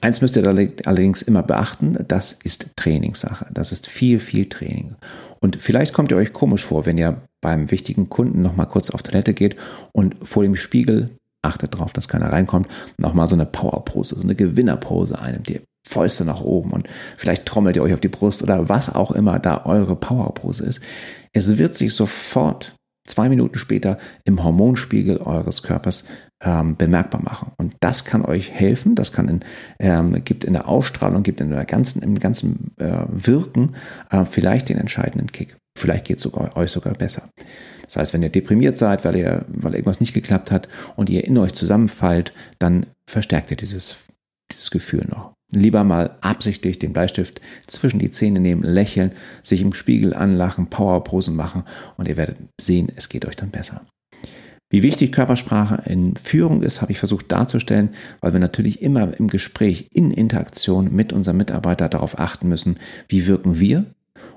eins 0.00 0.20
müsst 0.20 0.34
ihr 0.34 0.46
allerdings 0.46 1.22
immer 1.22 1.44
beachten, 1.44 2.04
das 2.08 2.32
ist 2.32 2.70
Trainingssache. 2.74 3.46
Das 3.52 3.70
ist 3.70 3.86
viel, 3.86 4.18
viel 4.18 4.48
Training. 4.48 4.96
Und 5.40 5.62
vielleicht 5.62 5.94
kommt 5.94 6.10
ihr 6.10 6.16
euch 6.16 6.32
komisch 6.32 6.64
vor, 6.64 6.84
wenn 6.84 6.98
ihr 6.98 7.22
beim 7.40 7.70
wichtigen 7.70 8.08
Kunden 8.08 8.42
nochmal 8.42 8.66
kurz 8.66 8.90
auf 8.90 9.02
Toilette 9.02 9.34
geht 9.34 9.56
und 9.92 10.16
vor 10.22 10.42
dem 10.42 10.56
Spiegel, 10.56 11.06
achtet 11.42 11.74
darauf, 11.74 11.92
dass 11.92 12.08
keiner 12.08 12.32
reinkommt, 12.32 12.68
nochmal 12.98 13.28
so 13.28 13.34
eine 13.34 13.46
Powerpose, 13.46 14.16
so 14.16 14.22
eine 14.22 14.34
Gewinnerpose 14.34 15.18
einnimmt. 15.18 15.48
Die 15.48 15.60
Fäuste 15.86 16.24
nach 16.24 16.40
oben 16.40 16.72
und 16.72 16.88
vielleicht 17.16 17.46
trommelt 17.46 17.76
ihr 17.76 17.82
euch 17.82 17.94
auf 17.94 18.00
die 18.00 18.08
Brust 18.08 18.42
oder 18.42 18.68
was 18.68 18.94
auch 18.94 19.12
immer 19.12 19.38
da 19.38 19.64
eure 19.64 19.96
Powerpose 19.96 20.64
ist. 20.64 20.80
Es 21.32 21.56
wird 21.56 21.74
sich 21.76 21.94
sofort 21.94 22.74
zwei 23.06 23.28
Minuten 23.28 23.58
später 23.58 23.98
im 24.24 24.44
Hormonspiegel 24.44 25.18
eures 25.18 25.62
Körpers 25.62 26.04
ähm, 26.42 26.76
bemerkbar 26.76 27.22
machen. 27.22 27.52
Und 27.56 27.74
das 27.80 28.04
kann 28.04 28.24
euch 28.24 28.52
helfen, 28.52 28.94
das 28.94 29.12
kann 29.12 29.28
in, 29.28 29.40
ähm, 29.78 30.22
gibt 30.24 30.44
in 30.44 30.52
der 30.52 30.68
Ausstrahlung, 30.68 31.22
gibt 31.22 31.40
in 31.40 31.50
der 31.50 31.64
ganzen, 31.64 32.02
im 32.02 32.18
ganzen 32.18 32.72
äh, 32.76 33.04
Wirken 33.08 33.74
äh, 34.10 34.24
vielleicht 34.24 34.68
den 34.68 34.78
entscheidenden 34.78 35.32
Kick. 35.32 35.56
Vielleicht 35.78 36.06
geht 36.06 36.18
es 36.18 36.22
sogar, 36.22 36.56
euch 36.56 36.70
sogar 36.70 36.94
besser. 36.94 37.30
Das 37.82 37.96
heißt, 37.96 38.12
wenn 38.12 38.22
ihr 38.22 38.28
deprimiert 38.28 38.76
seid, 38.76 39.04
weil, 39.04 39.16
ihr, 39.16 39.44
weil 39.48 39.72
irgendwas 39.72 40.00
nicht 40.00 40.12
geklappt 40.12 40.50
hat 40.50 40.68
und 40.96 41.08
ihr 41.08 41.24
in 41.24 41.38
euch 41.38 41.54
zusammenfallt, 41.54 42.32
dann 42.58 42.86
verstärkt 43.06 43.50
ihr 43.50 43.56
dieses, 43.56 43.96
dieses 44.52 44.70
Gefühl 44.70 45.06
noch. 45.08 45.32
Lieber 45.50 45.84
mal 45.84 46.16
absichtlich 46.20 46.78
den 46.78 46.92
Bleistift 46.92 47.40
zwischen 47.66 47.98
die 47.98 48.10
Zähne 48.10 48.40
nehmen, 48.40 48.62
lächeln, 48.62 49.12
sich 49.42 49.62
im 49.62 49.72
Spiegel 49.72 50.12
anlachen, 50.12 50.66
Powerposen 50.66 51.34
machen 51.34 51.64
und 51.96 52.06
ihr 52.06 52.18
werdet 52.18 52.36
sehen, 52.60 52.92
es 52.94 53.08
geht 53.08 53.24
euch 53.24 53.36
dann 53.36 53.50
besser. 53.50 53.80
Wie 54.70 54.82
wichtig 54.82 55.12
Körpersprache 55.12 55.82
in 55.90 56.14
Führung 56.16 56.62
ist, 56.62 56.82
habe 56.82 56.92
ich 56.92 56.98
versucht 56.98 57.32
darzustellen, 57.32 57.94
weil 58.20 58.34
wir 58.34 58.40
natürlich 58.40 58.82
immer 58.82 59.18
im 59.18 59.28
Gespräch, 59.28 59.88
in 59.94 60.10
Interaktion 60.10 60.94
mit 60.94 61.14
unserem 61.14 61.38
Mitarbeiter 61.38 61.88
darauf 61.88 62.18
achten 62.18 62.48
müssen, 62.48 62.78
wie 63.08 63.26
wirken 63.26 63.58
wir 63.58 63.86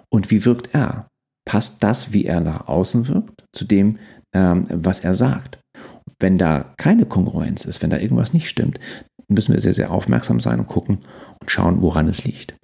und 0.08 0.32
wie 0.32 0.46
wirkt 0.46 0.70
er. 0.74 1.11
Passt 1.46 1.84
das, 1.84 2.14
wie 2.14 2.26
er 2.26 2.40
nach 2.40 2.68
außen 2.68 3.08
wirkt, 3.08 3.46
zu 3.54 3.66
dem, 3.66 3.98
ähm, 4.34 4.68
was 4.70 5.00
er 5.00 5.16
sagt? 5.16 5.60
Wenn 6.20 6.38
da 6.38 6.74
keine 6.78 7.06
Kongruenz 7.06 7.66
ist, 7.66 7.82
wenn 7.82 7.90
da 7.90 7.98
irgendwas 7.98 8.34
nicht 8.34 8.50
stimmt, 8.50 8.80
müssen 9.28 9.54
wir 9.54 9.62
sehr, 9.62 9.74
sehr 9.74 9.92
aufmerksam 9.92 10.40
sein 10.40 10.60
und 10.60 10.68
gucken 10.68 11.00
und 11.40 11.50
schauen, 11.50 11.82
woran 11.82 12.08
es 12.08 12.24
liegt. 12.24 12.56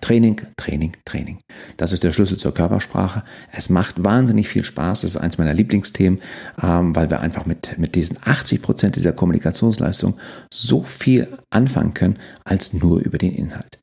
Training, 0.00 0.40
Training, 0.56 0.96
Training. 1.04 1.38
Das 1.76 1.92
ist 1.92 2.02
der 2.02 2.12
Schlüssel 2.12 2.36
zur 2.36 2.52
Körpersprache. 2.52 3.22
Es 3.52 3.70
macht 3.70 4.02
wahnsinnig 4.02 4.48
viel 4.48 4.64
Spaß. 4.64 5.02
Das 5.02 5.12
ist 5.12 5.16
eins 5.16 5.38
meiner 5.38 5.54
Lieblingsthemen, 5.54 6.20
ähm, 6.62 6.94
weil 6.94 7.10
wir 7.10 7.20
einfach 7.20 7.46
mit, 7.46 7.78
mit 7.78 7.94
diesen 7.94 8.18
80 8.22 8.60
Prozent 8.60 8.96
dieser 8.96 9.12
Kommunikationsleistung 9.12 10.18
so 10.52 10.82
viel 10.82 11.38
anfangen 11.50 11.94
können, 11.94 12.18
als 12.44 12.72
nur 12.72 12.98
über 12.98 13.18
den 13.18 13.32
Inhalt. 13.32 13.78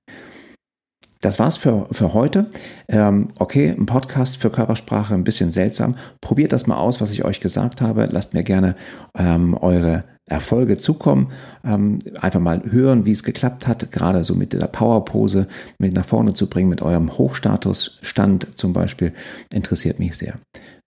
Das 1.26 1.40
war's 1.40 1.58
für, 1.58 1.88
für 1.92 2.14
heute. 2.14 2.52
Ähm, 2.88 3.30
okay, 3.40 3.72
ein 3.72 3.88
Podcast 3.88 4.38
für 4.38 4.52
Körpersprache, 4.52 5.16
ein 5.16 5.24
bisschen 5.24 5.50
seltsam. 5.50 5.96
Probiert 6.22 6.54
das 6.54 6.68
mal 6.68 6.78
aus, 6.78 7.02
was 7.02 7.10
ich 7.10 7.26
euch 7.26 7.40
gesagt 7.40 7.82
habe. 7.82 8.08
Lasst 8.12 8.36
mir 8.36 8.44
gerne 8.44 8.76
ähm, 9.18 9.56
eure 9.56 10.04
Erfolge 10.28 10.78
zukommen. 10.78 11.32
Ähm, 11.64 11.98
einfach 12.22 12.40
mal 12.40 12.62
hören, 12.70 13.08
wie 13.08 13.12
es 13.12 13.24
geklappt 13.24 13.68
hat, 13.68 13.92
gerade 13.92 14.24
so 14.24 14.36
mit 14.36 14.54
der 14.54 14.68
Powerpose 14.68 15.48
mit 15.80 15.96
nach 15.96 16.06
vorne 16.06 16.36
zu 16.36 16.48
bringen, 16.48 16.70
mit 16.70 16.84
eurem 16.84 17.18
Hochstatusstand 17.18 18.50
zum 18.56 18.74
Beispiel, 18.74 19.12
interessiert 19.52 19.98
mich 19.98 20.16
sehr. 20.18 20.36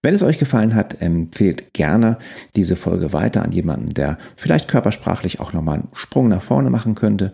Wenn 0.03 0.15
es 0.15 0.23
euch 0.23 0.39
gefallen 0.39 0.77
hat, 0.77 1.03
empfehlt 1.03 1.75
gerne 1.75 2.19
diese 2.55 2.77
Folge 2.77 3.13
weiter 3.13 3.43
an 3.43 3.51
jemanden, 3.51 3.95
der 3.95 4.19
vielleicht 4.37 4.69
körpersprachlich 4.69 5.41
auch 5.41 5.53
nochmal 5.53 5.79
einen 5.79 5.89
Sprung 5.95 6.29
nach 6.29 6.43
vorne 6.43 6.71
machen 6.71 6.95
könnte. 6.95 7.33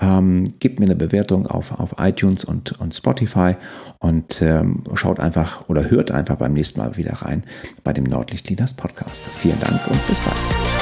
Ähm, 0.00 0.44
gebt 0.58 0.80
mir 0.80 0.86
eine 0.86 0.96
Bewertung 0.96 1.46
auf, 1.46 1.72
auf 1.78 1.94
iTunes 1.98 2.44
und, 2.44 2.78
und 2.80 2.94
Spotify 2.94 3.56
und 3.98 4.42
ähm, 4.42 4.82
schaut 4.94 5.20
einfach 5.20 5.68
oder 5.68 5.88
hört 5.90 6.10
einfach 6.10 6.36
beim 6.36 6.52
nächsten 6.52 6.80
Mal 6.80 6.96
wieder 6.96 7.12
rein 7.14 7.44
bei 7.84 7.92
dem 7.92 8.04
Nordlicht 8.04 8.48
Leaders 8.50 8.74
Podcast. 8.74 9.22
Vielen 9.22 9.60
Dank 9.60 9.86
und 9.88 10.06
bis 10.06 10.20
bald. 10.20 10.73